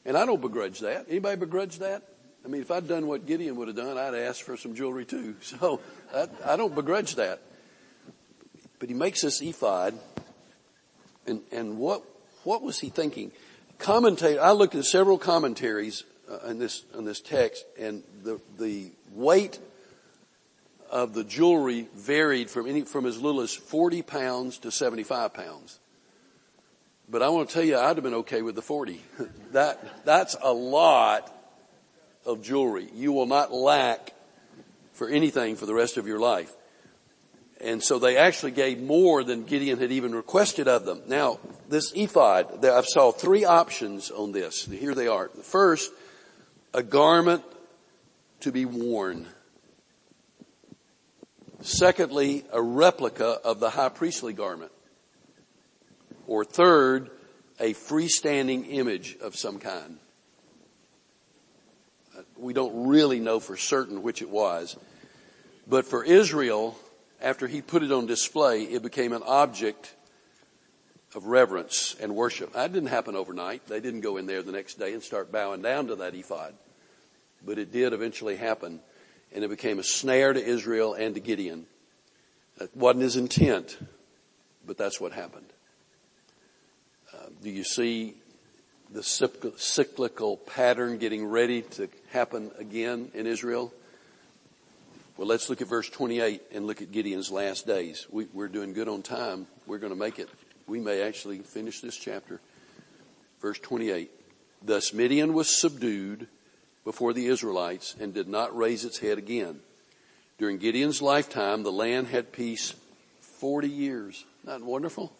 And 0.05 0.17
I 0.17 0.25
don't 0.25 0.41
begrudge 0.41 0.79
that. 0.79 1.07
Anybody 1.09 1.35
begrudge 1.37 1.79
that? 1.79 2.03
I 2.45 2.47
mean, 2.47 2.61
if 2.61 2.71
I'd 2.71 2.87
done 2.87 3.07
what 3.07 3.25
Gideon 3.25 3.57
would 3.57 3.67
have 3.67 3.75
done, 3.75 3.97
I'd 3.97 4.13
ask 4.15 4.43
for 4.45 4.55
some 4.55 4.75
jewelry 4.75 5.05
too. 5.05 5.35
So 5.41 5.81
I, 6.15 6.27
I 6.45 6.55
don't 6.55 6.73
begrudge 6.73 7.15
that. 7.15 7.41
But 8.79 8.89
he 8.89 8.95
makes 8.95 9.21
this 9.21 9.41
ephod 9.41 9.97
and, 11.27 11.41
and 11.51 11.77
what, 11.77 12.03
what 12.43 12.63
was 12.63 12.79
he 12.79 12.89
thinking? 12.89 13.31
Commentate, 13.79 14.39
I 14.39 14.51
looked 14.51 14.75
at 14.75 14.85
several 14.85 15.17
commentaries 15.17 16.03
uh, 16.29 16.49
on 16.49 16.59
this, 16.59 16.83
on 16.95 17.05
this 17.05 17.21
text 17.21 17.65
and 17.79 18.03
the, 18.23 18.39
the 18.57 18.91
weight 19.13 19.59
of 20.89 21.13
the 21.13 21.23
jewelry 21.23 21.87
varied 21.95 22.49
from 22.49 22.67
any, 22.67 22.81
from 22.81 23.05
as 23.05 23.21
little 23.21 23.41
as 23.41 23.53
40 23.53 24.01
pounds 24.01 24.57
to 24.59 24.71
75 24.71 25.33
pounds. 25.33 25.79
But 27.09 27.21
I 27.21 27.29
want 27.29 27.49
to 27.49 27.53
tell 27.53 27.63
you, 27.63 27.77
I'd 27.77 27.95
have 27.95 28.03
been 28.03 28.13
okay 28.15 28.41
with 28.41 28.55
the 28.55 28.61
40. 28.61 29.01
that, 29.51 30.05
that's 30.05 30.35
a 30.41 30.51
lot 30.51 31.33
of 32.25 32.43
jewelry. 32.43 32.89
You 32.93 33.13
will 33.13 33.25
not 33.25 33.53
lack 33.53 34.13
for 34.93 35.07
anything 35.07 35.55
for 35.55 35.65
the 35.65 35.73
rest 35.73 35.97
of 35.97 36.07
your 36.07 36.19
life. 36.19 36.53
And 37.59 37.81
so 37.81 37.97
they 37.97 38.17
actually 38.17 38.51
gave 38.51 38.79
more 38.79 39.23
than 39.23 39.43
Gideon 39.43 39.79
had 39.79 39.91
even 39.91 40.13
requested 40.13 40.67
of 40.67 40.85
them. 40.85 41.01
Now, 41.07 41.39
this 41.69 41.91
ephod, 41.95 42.63
I've 42.63 42.85
saw 42.85 43.11
three 43.11 43.45
options 43.45 44.11
on 44.11 44.31
this. 44.31 44.65
Here 44.65 44.93
they 44.93 45.07
are. 45.07 45.31
The 45.33 45.41
first, 45.41 45.91
a 46.77 46.83
garment 46.83 47.43
to 48.39 48.51
be 48.51 48.63
worn. 48.63 49.25
Secondly, 51.61 52.45
a 52.53 52.61
replica 52.61 53.39
of 53.43 53.59
the 53.59 53.71
high 53.71 53.89
priestly 53.89 54.31
garment. 54.31 54.71
Or 56.27 56.45
third, 56.45 57.09
a 57.59 57.73
freestanding 57.73 58.67
image 58.69 59.17
of 59.23 59.35
some 59.35 59.57
kind. 59.57 59.97
Uh, 62.15 62.21
we 62.37 62.53
don't 62.53 62.87
really 62.87 63.19
know 63.19 63.39
for 63.39 63.57
certain 63.57 64.03
which 64.03 64.21
it 64.21 64.29
was. 64.29 64.77
But 65.67 65.87
for 65.87 66.03
Israel, 66.03 66.77
after 67.19 67.47
he 67.47 67.63
put 67.63 67.81
it 67.81 67.91
on 67.91 68.05
display, 68.05 68.61
it 68.65 68.83
became 68.83 69.13
an 69.13 69.23
object 69.25 69.95
of 71.15 71.25
reverence 71.25 71.95
and 71.99 72.15
worship. 72.15 72.53
That 72.53 72.71
didn't 72.71 72.89
happen 72.89 73.15
overnight. 73.15 73.65
They 73.65 73.79
didn't 73.79 74.01
go 74.01 74.17
in 74.17 74.27
there 74.27 74.43
the 74.43 74.51
next 74.51 74.75
day 74.77 74.93
and 74.93 75.01
start 75.01 75.31
bowing 75.31 75.63
down 75.63 75.87
to 75.87 75.95
that 75.95 76.13
ephod. 76.13 76.53
But 77.45 77.59
it 77.59 77.71
did 77.71 77.93
eventually 77.93 78.35
happen 78.35 78.81
and 79.33 79.43
it 79.43 79.49
became 79.49 79.79
a 79.79 79.83
snare 79.83 80.33
to 80.33 80.43
Israel 80.43 80.93
and 80.93 81.15
to 81.15 81.21
Gideon. 81.21 81.65
That 82.57 82.75
wasn't 82.75 83.03
his 83.03 83.17
intent, 83.17 83.77
but 84.65 84.77
that's 84.77 84.99
what 84.99 85.11
happened. 85.11 85.47
Uh, 87.13 87.27
do 87.41 87.49
you 87.49 87.63
see 87.63 88.15
the 88.89 89.03
cyclical 89.03 90.37
pattern 90.37 90.97
getting 90.97 91.25
ready 91.25 91.61
to 91.61 91.89
happen 92.11 92.51
again 92.57 93.11
in 93.13 93.27
Israel? 93.27 93.73
Well, 95.17 95.27
let's 95.27 95.49
look 95.49 95.61
at 95.61 95.67
verse 95.67 95.89
28 95.89 96.43
and 96.53 96.67
look 96.67 96.81
at 96.81 96.91
Gideon's 96.91 97.31
last 97.31 97.65
days. 97.65 98.05
We, 98.09 98.27
are 98.37 98.47
doing 98.47 98.73
good 98.73 98.87
on 98.87 99.01
time. 99.01 99.47
We're 99.65 99.79
going 99.79 99.91
to 99.91 99.99
make 99.99 100.19
it. 100.19 100.29
We 100.67 100.79
may 100.79 101.01
actually 101.01 101.39
finish 101.39 101.81
this 101.81 101.97
chapter. 101.97 102.39
Verse 103.41 103.59
28. 103.59 104.11
Thus 104.61 104.93
Midian 104.93 105.33
was 105.33 105.49
subdued 105.49 106.27
before 106.87 107.11
the 107.11 107.27
Israelites 107.27 107.97
and 107.99 108.13
did 108.13 108.29
not 108.29 108.55
raise 108.55 108.85
its 108.85 108.99
head 108.99 109.17
again. 109.17 109.59
During 110.37 110.57
Gideon's 110.57 111.01
lifetime, 111.01 111.63
the 111.63 111.71
land 111.71 112.07
had 112.07 112.31
peace 112.31 112.73
40 113.41 113.67
years. 113.67 114.23
Not 114.45 114.63
wonderful? 114.63 115.11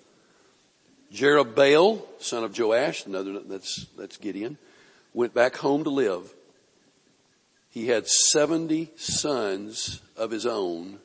Jerubbaal, 1.14 2.02
son 2.20 2.46
of 2.46 2.58
Joash, 2.58 3.06
another, 3.06 3.42
that's, 3.42 3.86
that's 3.98 4.16
Gideon, 4.16 4.58
went 5.14 5.34
back 5.34 5.58
home 5.58 5.84
to 5.84 5.90
live 5.90 6.34
he 7.70 7.88
had 7.88 8.08
70 8.08 8.92
sons 8.96 10.02
of 10.16 10.32
his 10.32 10.46
own, 10.46 11.00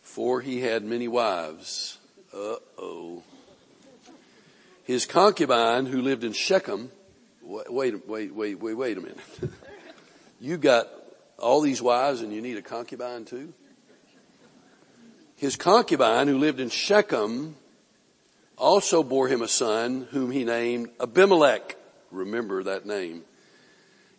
for 0.00 0.40
he 0.40 0.60
had 0.60 0.84
many 0.84 1.06
wives. 1.06 1.98
Uh-oh. 2.34 3.22
His 4.84 5.04
concubine 5.04 5.84
who 5.84 6.00
lived 6.00 6.24
in 6.24 6.32
Shechem, 6.32 6.90
wait, 7.42 7.70
wait, 8.08 8.34
wait, 8.34 8.34
wait, 8.34 8.74
wait 8.74 8.96
a 8.96 9.00
minute. 9.00 9.18
you 10.42 10.56
got 10.56 10.88
all 11.38 11.60
these 11.60 11.80
wives 11.80 12.20
and 12.20 12.32
you 12.32 12.42
need 12.42 12.56
a 12.56 12.62
concubine 12.62 13.24
too? 13.24 13.54
His 15.36 15.56
concubine 15.56 16.26
who 16.26 16.38
lived 16.38 16.60
in 16.60 16.68
Shechem 16.68 17.54
also 18.58 19.02
bore 19.02 19.28
him 19.28 19.42
a 19.42 19.48
son 19.48 20.08
whom 20.10 20.30
he 20.30 20.44
named 20.44 20.90
Abimelech. 21.00 21.76
Remember 22.10 22.64
that 22.64 22.86
name. 22.86 23.22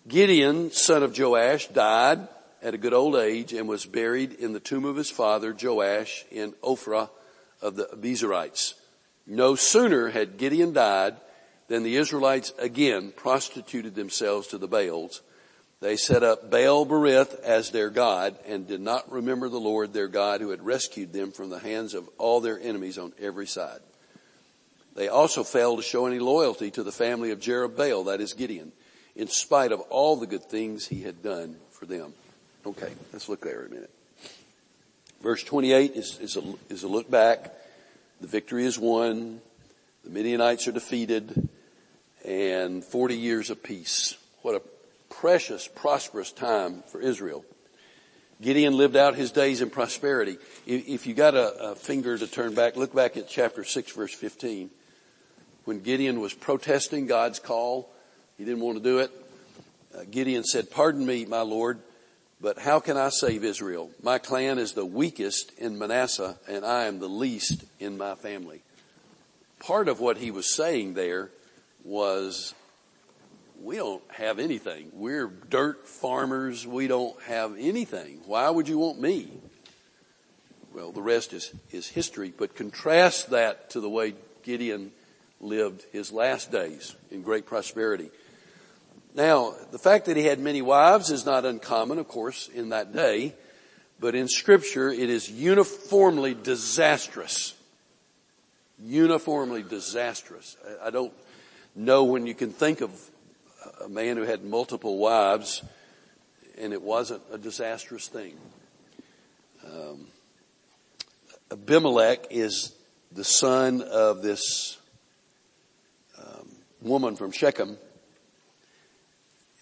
Gideon, 0.08 0.72
son 0.72 1.04
of 1.04 1.18
Joash, 1.18 1.68
died 1.68 2.28
at 2.62 2.74
a 2.74 2.78
good 2.78 2.94
old 2.94 3.16
age 3.16 3.54
and 3.54 3.68
was 3.68 3.86
buried 3.86 4.34
in 4.34 4.54
the 4.54 4.60
tomb 4.60 4.86
of 4.86 4.96
his 4.96 5.10
father 5.10 5.54
Joash 5.54 6.26
in 6.32 6.54
Ophrah 6.64 7.10
of 7.62 7.76
the 7.76 7.86
Abiezrites. 7.94 8.74
No 9.28 9.56
sooner 9.56 10.10
had 10.10 10.38
Gideon 10.38 10.74
died 10.74 11.16
than 11.68 11.84
the 11.84 11.98
Israelites 11.98 12.54
again 12.58 13.12
prostituted 13.16 13.96
themselves 13.96 14.48
to 14.48 14.58
the 14.58 14.68
Baals. 14.68 15.22
They 15.84 15.98
set 15.98 16.24
up 16.24 16.50
Baal 16.50 16.86
Berith 16.86 17.42
as 17.42 17.72
their 17.72 17.90
God 17.90 18.38
and 18.48 18.66
did 18.66 18.80
not 18.80 19.12
remember 19.12 19.50
the 19.50 19.60
Lord 19.60 19.92
their 19.92 20.08
God 20.08 20.40
who 20.40 20.52
had 20.52 20.66
rescued 20.66 21.12
them 21.12 21.34
from 21.34 21.50
the 21.50 21.60
hands 21.60 21.94
of 21.94 22.10
all 22.18 22.40
their 22.40 22.58
enemies 22.58 22.98
on 22.98 23.12
every 23.20 23.48
side. 23.48 23.82
They 24.96 25.10
also 25.10 25.44
failed 25.44 25.80
to 25.80 25.84
show 25.84 26.06
any 26.06 26.20
loyalty 26.20 26.72
to 26.72 26.84
the 26.84 26.94
family 26.94 27.32
of 27.32 27.42
Jerubbaal, 27.42 28.06
that 28.06 28.22
is 28.22 28.32
Gideon 28.32 28.72
in 29.14 29.28
spite 29.28 29.74
of 29.74 29.82
all 29.90 30.16
the 30.16 30.26
good 30.26 30.46
things 30.46 30.88
he 30.88 31.02
had 31.02 31.22
done 31.22 31.58
for 31.72 31.86
them. 31.86 32.14
Okay, 32.66 32.94
let's 33.12 33.28
look 33.28 33.42
there 33.42 33.66
a 33.66 33.70
minute. 33.70 33.92
Verse 35.22 35.44
28 35.44 35.98
is, 35.98 36.18
is, 36.22 36.38
a, 36.38 36.44
is 36.70 36.84
a 36.84 36.88
look 36.88 37.12
back. 37.12 37.54
The 38.22 38.28
victory 38.28 38.64
is 38.64 38.80
won. 38.80 39.42
The 40.06 40.12
Midianites 40.12 40.66
are 40.66 40.72
defeated 40.72 41.50
and 42.24 42.86
40 42.86 43.18
years 43.18 43.50
of 43.50 43.62
peace. 43.62 44.16
What 44.44 44.56
a 44.56 44.62
precious, 45.24 45.70
prosperous 45.70 46.34
time 46.34 46.84
for 46.92 47.00
Israel. 47.00 47.46
Gideon 48.42 48.76
lived 48.76 48.98
out 48.98 49.16
his 49.16 49.32
days 49.32 49.62
in 49.62 49.70
prosperity. 49.70 50.38
If 50.68 51.08
you 51.08 51.14
got 51.14 51.34
a, 51.34 51.72
a, 51.72 51.76
finger 51.76 52.18
to 52.18 52.28
turn 52.28 52.56
back, 52.56 52.76
look 52.76 52.94
back 52.94 53.16
at 53.16 53.30
chapter 53.30 53.64
6 53.64 53.94
verse 53.94 54.14
15. 54.14 54.70
When 55.64 55.80
Gideon 55.80 56.20
was 56.20 56.34
protesting 56.34 57.08
God's 57.08 57.40
call 57.40 57.90
he 58.38 58.44
didn't 58.44 58.60
want 58.60 58.80
to 58.80 58.84
do 58.84 59.00
it. 59.00 59.12
Uh, 59.98 60.02
Gideon 60.12 60.44
said, 60.44 60.70
pardon 60.70 61.06
me, 61.06 61.24
my 61.24 61.40
Lord, 61.40 61.80
but 62.42 62.60
how 62.60 62.82
can 62.82 62.98
I 62.98 63.08
save 63.08 63.46
Israel? 63.46 63.92
My 64.02 64.18
clan 64.18 64.60
is 64.60 64.74
the 64.74 64.86
weakest 64.86 65.58
in 65.58 65.80
Manasseh 65.80 66.38
and 66.50 66.66
I 66.66 66.84
am 66.84 67.00
the 67.00 67.08
least 67.08 67.64
in 67.80 67.98
my 67.98 68.16
family. 68.16 68.62
Part 69.60 69.88
of 69.88 70.02
what 70.02 70.18
he 70.18 70.32
was 70.32 70.54
saying 70.54 70.96
there 70.96 71.30
was, 71.86 72.54
we 73.64 73.78
don't 73.78 74.04
have 74.12 74.40
anything. 74.40 74.92
We're 74.94 75.28
dirt 75.28 75.88
farmers. 75.88 76.68
We 76.68 76.88
don't 76.88 77.20
have 77.24 77.56
anything. 77.58 78.22
Why 78.26 78.50
would 78.50 78.68
you 78.68 78.78
want 78.78 79.00
me? 79.00 79.30
well, 80.74 80.92
the 80.92 81.02
rest 81.02 81.34
is, 81.34 81.54
is 81.72 81.88
history, 81.88 82.34
but 82.36 82.56
contrast 82.56 83.30
that 83.30 83.70
to 83.72 83.80
the 83.80 83.90
way 83.90 84.16
Gideon 84.44 84.92
lived 85.40 85.86
his 85.92 86.12
last 86.12 86.52
days 86.52 86.96
in 87.12 87.22
great 87.22 87.46
prosperity. 87.46 88.10
Now, 89.16 89.54
the 89.72 89.78
fact 89.78 90.06
that 90.06 90.18
he 90.18 90.24
had 90.24 90.40
many 90.40 90.62
wives 90.62 91.12
is 91.12 91.26
not 91.26 91.46
uncommon, 91.46 92.00
of 92.00 92.08
course, 92.08 92.50
in 92.54 92.70
that 92.70 92.94
day, 92.94 93.36
but 94.00 94.16
in 94.16 94.28
scripture 94.28 94.90
it 94.90 95.10
is 95.10 95.30
uniformly 95.30 96.34
disastrous. 96.34 97.54
Uniformly 98.80 99.62
disastrous. 99.62 100.58
I 100.84 100.90
don't 100.90 101.14
know 101.76 102.06
when 102.06 102.26
you 102.26 102.34
can 102.34 102.52
think 102.52 102.82
of 102.82 102.92
a 103.84 103.90
man 103.90 104.18
who 104.18 104.24
had 104.24 104.44
multiple 104.44 104.98
wives 104.98 105.62
and 106.58 106.72
it 106.72 106.82
wasn't 106.82 107.22
a 107.32 107.38
disastrous 107.38 108.08
thing. 108.08 108.38
Um, 109.66 110.08
Abimelech 111.52 112.28
is 112.30 112.74
the 113.12 113.24
son 113.24 113.82
of 113.82 114.22
this 114.22 114.78
um, 116.18 116.48
woman 116.82 117.16
from 117.16 117.32
Shechem. 117.32 117.78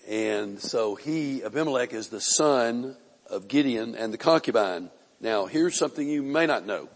And 0.07 0.59
so 0.59 0.95
he, 0.95 1.43
Abimelech, 1.43 1.93
is 1.93 2.07
the 2.07 2.21
son 2.21 2.95
of 3.29 3.47
Gideon 3.47 3.95
and 3.95 4.13
the 4.13 4.17
concubine. 4.17 4.89
Now, 5.19 5.45
here's 5.45 5.77
something 5.77 6.07
you 6.07 6.21
may 6.21 6.45
not 6.45 6.65
know. 6.65 6.89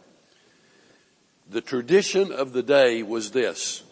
The 1.49 1.61
tradition 1.61 2.31
of 2.31 2.53
the 2.53 2.63
day 2.63 3.03
was 3.03 3.31
this. 3.31 3.83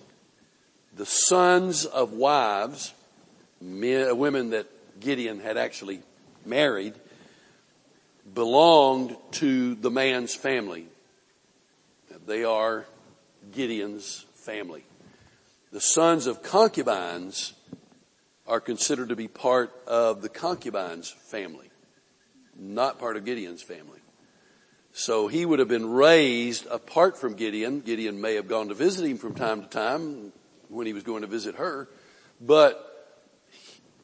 The 0.95 1.05
sons 1.05 1.85
of 1.85 2.13
wives, 2.13 2.93
men, 3.63 4.09
uh, 4.09 4.15
women 4.15 4.51
that 4.51 4.67
Gideon 4.99 5.39
had 5.39 5.57
actually 5.57 6.01
married, 6.45 6.93
belonged 8.33 9.15
to 9.31 9.75
the 9.75 9.89
man's 9.89 10.35
family. 10.35 10.87
They 12.25 12.43
are 12.43 12.85
Gideon's 13.51 14.25
family. 14.35 14.83
The 15.71 15.81
sons 15.81 16.27
of 16.27 16.43
concubines 16.43 17.53
are 18.47 18.59
considered 18.59 19.09
to 19.09 19.15
be 19.15 19.27
part 19.27 19.71
of 19.87 20.21
the 20.21 20.29
concubine's 20.29 21.09
family, 21.09 21.69
not 22.57 22.99
part 22.99 23.17
of 23.17 23.25
Gideon's 23.25 23.63
family. 23.63 23.99
So 24.91 25.27
he 25.27 25.45
would 25.45 25.59
have 25.59 25.67
been 25.67 25.89
raised 25.89 26.67
apart 26.67 27.17
from 27.17 27.33
Gideon. 27.33 27.79
Gideon 27.79 28.21
may 28.21 28.35
have 28.35 28.47
gone 28.47 28.67
to 28.67 28.75
visit 28.75 29.05
him 29.05 29.17
from 29.17 29.33
time 29.33 29.63
to 29.63 29.67
time 29.67 30.31
when 30.69 30.85
he 30.85 30.93
was 30.93 31.03
going 31.03 31.21
to 31.21 31.27
visit 31.27 31.55
her, 31.55 31.89
but 32.39 32.92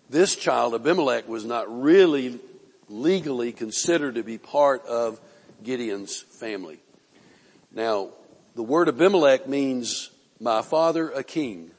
this 0.09 0.35
child, 0.35 0.73
Abimelech, 0.73 1.27
was 1.27 1.45
not 1.45 1.81
really 1.81 2.39
legally 2.87 3.51
considered 3.51 4.15
to 4.15 4.23
be 4.23 4.37
part 4.37 4.85
of 4.85 5.19
Gideon's 5.63 6.19
family. 6.19 6.79
Now, 7.71 8.09
the 8.55 8.63
word 8.63 8.89
Abimelech 8.89 9.47
means 9.47 10.09
my 10.39 10.61
father 10.61 11.09
a 11.11 11.23
king. 11.23 11.71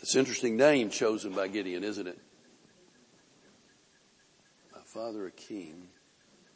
It's 0.00 0.14
an 0.14 0.20
interesting 0.20 0.56
name 0.56 0.90
chosen 0.90 1.32
by 1.32 1.48
Gideon, 1.48 1.82
isn't 1.82 2.06
it? 2.06 2.18
My 4.72 4.80
father 4.84 5.26
a 5.26 5.32
king. 5.32 5.88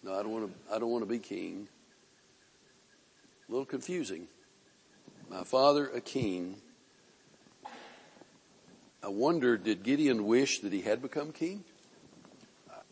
No, 0.04 0.14
I 0.14 0.22
don't 0.22 0.32
want 0.32 0.46
to, 0.46 0.74
I 0.74 0.78
don't 0.78 0.90
want 0.90 1.02
to 1.02 1.10
be 1.10 1.18
king. 1.18 1.66
A 3.48 3.52
little 3.52 3.66
confusing. 3.66 4.28
My 5.28 5.42
father 5.42 5.88
a 5.88 6.00
king. 6.00 6.56
I 9.02 9.08
wonder, 9.08 9.56
did 9.56 9.82
Gideon 9.82 10.26
wish 10.26 10.60
that 10.60 10.72
he 10.72 10.82
had 10.82 11.00
become 11.00 11.32
king? 11.32 11.64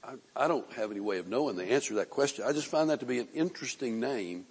I, 0.03 0.15
I, 0.35 0.49
don't 0.49 0.71
have 0.73 0.91
any 0.91 1.01
way 1.01 1.19
of 1.19 1.29
knowing 1.29 1.57
the 1.57 1.71
answer 1.71 1.89
to 1.91 1.95
that 1.97 2.09
question. 2.09 2.45
I 2.49 2.53
just 2.53 2.67
find 2.67 2.89
that 2.89 3.01
to 3.01 3.07
be 3.07 3.19
an 3.19 3.29
interesting 3.35 4.01
name. 4.01 4.47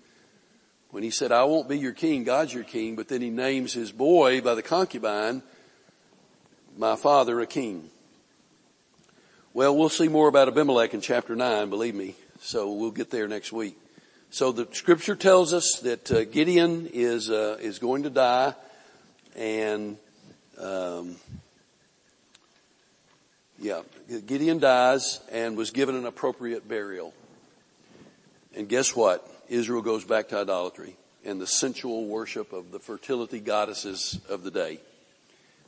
When 0.91 1.01
he 1.01 1.09
said, 1.09 1.31
I 1.31 1.43
won't 1.45 1.67
be 1.67 1.77
your 1.77 1.93
king, 1.93 2.23
God's 2.23 2.53
your 2.53 2.63
king, 2.63 2.95
but 2.95 3.07
then 3.07 3.21
he 3.21 3.29
names 3.29 3.73
his 3.73 3.91
boy 3.91 4.39
by 4.41 4.55
the 4.55 4.61
concubine, 4.61 5.41
my 6.77 6.95
father 6.95 7.41
a 7.41 7.47
king. 7.47 7.89
Well, 9.53 9.75
we'll 9.75 9.89
see 9.89 10.07
more 10.07 10.27
about 10.27 10.47
Abimelech 10.47 10.93
in 10.93 11.01
chapter 11.01 11.35
9, 11.35 11.69
believe 11.69 11.95
me. 11.95 12.15
So 12.39 12.71
we'll 12.71 12.91
get 12.91 13.09
there 13.09 13.27
next 13.27 13.51
week. 13.51 13.75
So 14.29 14.51
the 14.51 14.67
scripture 14.71 15.15
tells 15.15 15.53
us 15.53 15.79
that 15.83 16.11
uh, 16.11 16.25
Gideon 16.25 16.87
is 16.93 17.31
uh, 17.31 17.57
is 17.59 17.79
going 17.79 18.03
to 18.03 18.09
die, 18.09 18.53
and 19.35 19.97
um, 20.59 21.15
yeah, 23.59 23.81
Gideon 24.25 24.59
dies 24.59 25.19
and 25.31 25.57
was 25.57 25.71
given 25.71 25.95
an 25.95 26.05
appropriate 26.05 26.67
burial. 26.67 27.13
And 28.55 28.69
guess 28.69 28.95
what? 28.95 29.27
Israel 29.49 29.81
goes 29.81 30.03
back 30.03 30.29
to 30.29 30.39
idolatry 30.39 30.95
and 31.25 31.41
the 31.41 31.47
sensual 31.47 32.05
worship 32.05 32.53
of 32.53 32.71
the 32.71 32.79
fertility 32.79 33.39
goddesses 33.39 34.19
of 34.29 34.43
the 34.43 34.51
day. 34.51 34.79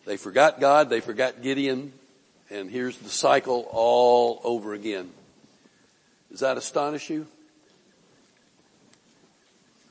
They 0.06 0.18
forgot 0.18 0.60
God, 0.60 0.90
they 0.90 1.02
forgot 1.02 1.42
Gideon, 1.42 1.94
and 2.50 2.70
here's 2.70 2.98
the 2.98 3.10
cycle 3.10 3.68
all 3.72 4.40
over 4.44 4.74
again. 4.74 5.12
Does 6.32 6.40
that 6.40 6.58
astonish 6.58 7.10
you? 7.10 7.28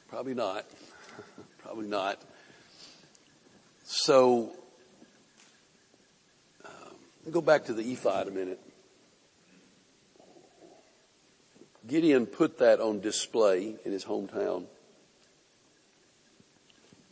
Probably 0.09 0.35
not. 0.35 0.65
Probably 1.63 1.87
not. 1.87 2.19
So 3.85 4.53
Go 7.31 7.41
back 7.41 7.65
to 7.67 7.73
the 7.73 7.83
ephod 7.93 8.29
a 8.29 8.31
minute. 8.31 8.61
Gideon 11.87 12.27
put 12.27 12.59
that 12.59 12.81
on 12.81 13.01
display 13.01 13.75
in 13.85 13.93
his 13.93 14.05
hometown. 14.05 14.67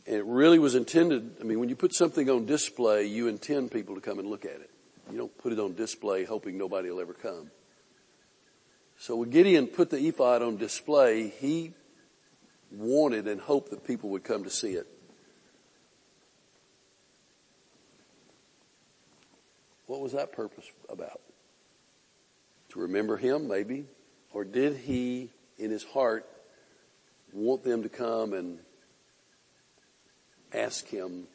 And 0.05 0.15
it 0.15 0.25
really 0.25 0.59
was 0.59 0.75
intended, 0.75 1.37
I 1.41 1.43
mean, 1.43 1.59
when 1.59 1.69
you 1.69 1.75
put 1.75 1.93
something 1.93 2.29
on 2.29 2.45
display, 2.45 3.05
you 3.05 3.27
intend 3.27 3.71
people 3.71 3.95
to 3.95 4.01
come 4.01 4.19
and 4.19 4.27
look 4.27 4.45
at 4.45 4.51
it. 4.51 4.69
You 5.11 5.17
don't 5.17 5.37
put 5.37 5.51
it 5.51 5.59
on 5.59 5.75
display 5.75 6.23
hoping 6.23 6.57
nobody 6.57 6.89
will 6.89 7.01
ever 7.01 7.13
come. 7.13 7.51
So 8.97 9.15
when 9.17 9.29
Gideon 9.29 9.67
put 9.67 9.89
the 9.89 9.97
ephod 9.97 10.41
on 10.41 10.57
display, 10.57 11.29
he 11.29 11.73
wanted 12.71 13.27
and 13.27 13.39
hoped 13.39 13.69
that 13.71 13.85
people 13.85 14.09
would 14.11 14.23
come 14.23 14.43
to 14.43 14.49
see 14.49 14.71
it. 14.71 14.87
What 19.87 20.01
was 20.01 20.11
that 20.11 20.31
purpose 20.33 20.65
about? 20.89 21.21
To 22.69 22.81
remember 22.81 23.17
him, 23.17 23.47
maybe? 23.47 23.85
Or 24.33 24.43
did 24.43 24.75
he, 24.75 25.29
in 25.57 25.71
his 25.71 25.83
heart, 25.83 26.25
want 27.33 27.63
them 27.63 27.83
to 27.83 27.89
come 27.89 28.33
and 28.33 28.59
ask 30.53 30.85
him, 30.87 31.27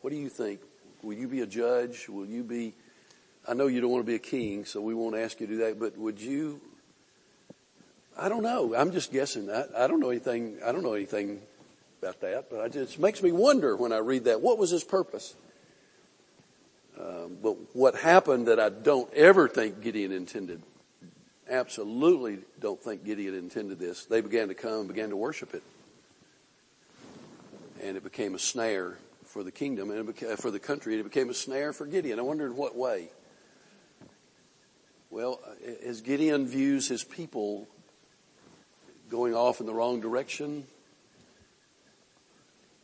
what 0.00 0.10
do 0.10 0.16
you 0.16 0.28
think? 0.28 0.60
Will 1.02 1.14
you 1.14 1.28
be 1.28 1.40
a 1.40 1.46
judge? 1.46 2.08
Will 2.08 2.26
you 2.26 2.42
be, 2.42 2.74
I 3.46 3.54
know 3.54 3.66
you 3.66 3.80
don't 3.80 3.90
want 3.90 4.04
to 4.04 4.10
be 4.10 4.16
a 4.16 4.18
king, 4.18 4.64
so 4.64 4.80
we 4.80 4.94
won't 4.94 5.16
ask 5.16 5.40
you 5.40 5.46
to 5.46 5.52
do 5.52 5.58
that, 5.60 5.78
but 5.78 5.96
would 5.98 6.20
you, 6.20 6.60
I 8.18 8.28
don't 8.28 8.42
know. 8.42 8.74
I'm 8.74 8.92
just 8.92 9.12
guessing. 9.12 9.50
I, 9.50 9.64
I 9.76 9.86
don't 9.86 10.00
know 10.00 10.10
anything, 10.10 10.58
I 10.64 10.72
don't 10.72 10.82
know 10.82 10.94
anything 10.94 11.40
about 12.00 12.20
that, 12.22 12.48
but 12.50 12.72
just, 12.72 12.94
it 12.94 13.00
makes 13.00 13.22
me 13.22 13.32
wonder 13.32 13.76
when 13.76 13.92
I 13.92 13.98
read 13.98 14.24
that. 14.24 14.40
What 14.40 14.58
was 14.58 14.70
his 14.70 14.84
purpose? 14.84 15.34
Um, 16.98 17.36
but 17.40 17.56
what 17.74 17.94
happened 17.94 18.48
that 18.48 18.58
I 18.58 18.70
don't 18.70 19.12
ever 19.14 19.48
think 19.48 19.80
Gideon 19.80 20.10
intended, 20.10 20.62
absolutely 21.48 22.38
don't 22.60 22.82
think 22.82 23.04
Gideon 23.04 23.34
intended 23.34 23.78
this. 23.78 24.06
They 24.06 24.20
began 24.20 24.48
to 24.48 24.54
come 24.54 24.80
and 24.80 24.88
began 24.88 25.10
to 25.10 25.16
worship 25.16 25.54
it. 25.54 25.62
And 27.82 27.96
it 27.96 28.02
became 28.02 28.34
a 28.34 28.38
snare 28.38 28.98
for 29.26 29.44
the 29.44 29.52
kingdom 29.52 29.90
and 29.90 30.16
for 30.38 30.50
the 30.50 30.58
country. 30.58 30.94
And 30.94 31.00
it 31.00 31.04
became 31.04 31.30
a 31.30 31.34
snare 31.34 31.72
for 31.72 31.86
Gideon. 31.86 32.18
I 32.18 32.22
wonder 32.22 32.46
in 32.46 32.56
what 32.56 32.76
way. 32.76 33.10
Well, 35.10 35.40
as 35.84 36.00
Gideon 36.00 36.48
views 36.48 36.88
his 36.88 37.04
people 37.04 37.68
going 39.08 39.34
off 39.34 39.60
in 39.60 39.66
the 39.66 39.72
wrong 39.72 40.00
direction, 40.00 40.66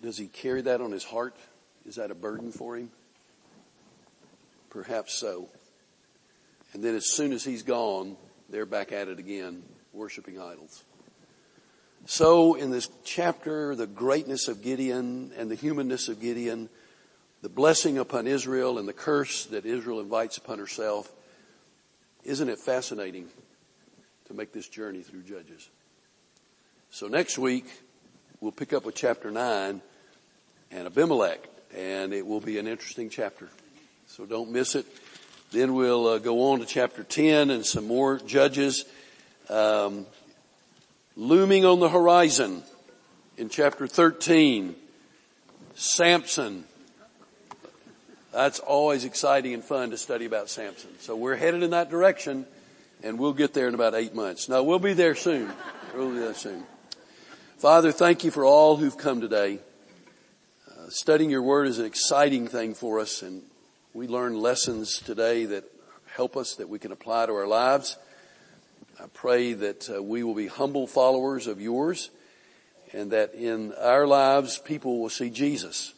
does 0.01 0.17
he 0.17 0.29
carry 0.29 0.63
that 0.63 0.81
on 0.81 0.93
his 0.93 1.05
heart? 1.05 1.37
Is 1.85 1.97
that 1.97 2.11
a 2.11 2.15
burden 2.15 2.53
for 2.53 2.77
him? 2.77 2.91
Perhaps 4.75 5.15
so. 5.15 5.49
And 6.73 6.83
then 6.83 6.97
as 6.97 7.07
soon 7.07 7.33
as 7.33 7.45
he's 7.45 7.63
gone, 7.63 8.17
they're 8.51 8.67
back 8.67 8.91
at 8.91 9.07
it 9.07 9.21
again, 9.21 9.63
worshiping 9.93 10.41
idols. 10.41 10.83
So 12.07 12.55
in 12.55 12.73
this 12.73 12.89
chapter, 13.05 13.77
the 13.77 13.87
greatness 13.87 14.49
of 14.49 14.63
Gideon 14.63 15.31
and 15.39 15.49
the 15.49 15.55
humanness 15.55 16.09
of 16.09 16.21
Gideon, 16.21 16.69
the 17.41 17.49
blessing 17.49 17.99
upon 17.99 18.27
Israel 18.27 18.79
and 18.79 18.89
the 18.89 18.93
curse 18.93 19.47
that 19.47 19.65
Israel 19.65 20.01
invites 20.01 20.39
upon 20.39 20.59
herself, 20.59 21.11
isn't 22.25 22.49
it 22.49 22.59
fascinating 22.59 23.29
to 24.27 24.35
make 24.35 24.53
this 24.53 24.69
journey 24.69 25.03
through 25.03 25.23
Judges? 25.23 25.71
So 26.91 27.07
next 27.07 27.39
week, 27.39 27.67
we'll 28.41 28.51
pick 28.51 28.73
up 28.73 28.85
with 28.85 28.97
chapter 28.97 29.31
9 29.31 29.81
and 30.73 30.87
Abimelech, 30.87 31.49
and 31.77 32.13
it 32.13 32.27
will 32.27 32.41
be 32.41 32.59
an 32.59 32.67
interesting 32.67 33.09
chapter. 33.09 33.49
So 34.17 34.25
don't 34.25 34.53
miss 34.53 34.77
it. 34.77 34.87
Then 35.51 35.75
we'll 35.75 36.07
uh, 36.07 36.19
go 36.19 36.53
on 36.53 36.61
to 36.61 36.67
chapter 36.67 37.03
10 37.03 37.51
and 37.51 37.67
some 37.67 37.89
more 37.89 38.21
judges. 38.21 38.85
Um, 39.51 40.07
looming 41.17 41.65
on 41.65 41.81
the 41.81 41.89
horizon 41.89 42.63
in 43.37 43.49
chapter 43.49 43.89
13, 43.89 44.77
Samson. 45.75 46.63
That's 48.33 48.61
always 48.61 49.05
exciting 49.05 49.53
and 49.53 49.65
fun 49.65 49.91
to 49.91 49.99
study 49.99 50.27
about 50.27 50.49
Samson. 50.49 50.91
So 51.01 51.17
we're 51.17 51.35
headed 51.35 51.65
in 51.65 51.71
that 51.71 51.91
direction 51.91 52.47
and 53.03 53.19
we'll 53.19 53.33
get 53.33 53.53
there 53.53 53.67
in 53.67 53.75
about 53.75 53.97
eight 53.97 54.15
months. 54.15 54.49
No, 54.49 54.63
we'll 54.63 54.79
be 54.79 54.93
there 54.93 55.17
soon. 55.17 55.53
We'll 55.93 56.13
be 56.13 56.21
there 56.21 56.35
soon. 56.35 56.63
Father, 57.59 57.91
thank 57.91 58.23
you 58.23 58.31
for 58.31 58.45
all 58.45 58.77
who've 58.77 58.97
come 58.97 59.21
today. 59.21 59.59
Uh, 60.71 60.89
studying 60.89 61.31
your 61.31 61.43
word 61.43 61.67
is 61.67 61.81
an 61.81 61.85
exciting 61.85 62.47
thing 62.47 62.75
for 62.75 63.01
us 63.01 63.21
and 63.21 63.43
we 63.95 64.09
learn 64.09 64.35
lessons 64.35 64.99
today 64.99 65.45
that 65.45 65.65
help 66.07 66.37
us 66.37 66.57
that 66.57 66.69
we 66.69 66.81
can 66.81 66.91
apply 66.91 67.27
to 67.27 67.33
our 67.33 67.47
lives. 67.47 67.97
I 69.01 69.07
pray 69.07 69.53
that 69.53 69.89
uh, 69.89 70.03
we 70.03 70.25
will 70.25 70.35
be 70.35 70.49
humble 70.49 70.89
followers 70.89 71.47
of 71.47 71.61
yours 71.61 72.11
and 72.93 73.13
that 73.13 73.35
in 73.35 73.73
our 73.75 74.07
lives 74.07 74.59
people 74.59 75.01
will 75.01 75.11
see 75.11 75.31
Jesus. 75.31 75.95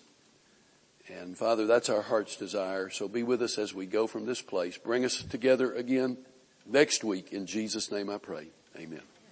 And 1.08 1.36
Father, 1.36 1.66
that's 1.66 1.88
our 1.88 2.02
heart's 2.02 2.36
desire. 2.36 2.90
So 2.90 3.08
be 3.08 3.22
with 3.22 3.40
us 3.40 3.56
as 3.58 3.72
we 3.72 3.86
go 3.86 4.06
from 4.06 4.26
this 4.26 4.42
place. 4.42 4.76
Bring 4.76 5.04
us 5.04 5.22
together 5.22 5.72
again 5.72 6.18
next 6.66 7.02
week. 7.02 7.32
In 7.32 7.46
Jesus' 7.46 7.90
name 7.90 8.10
I 8.10 8.18
pray. 8.18 8.48
Amen. 8.78 9.15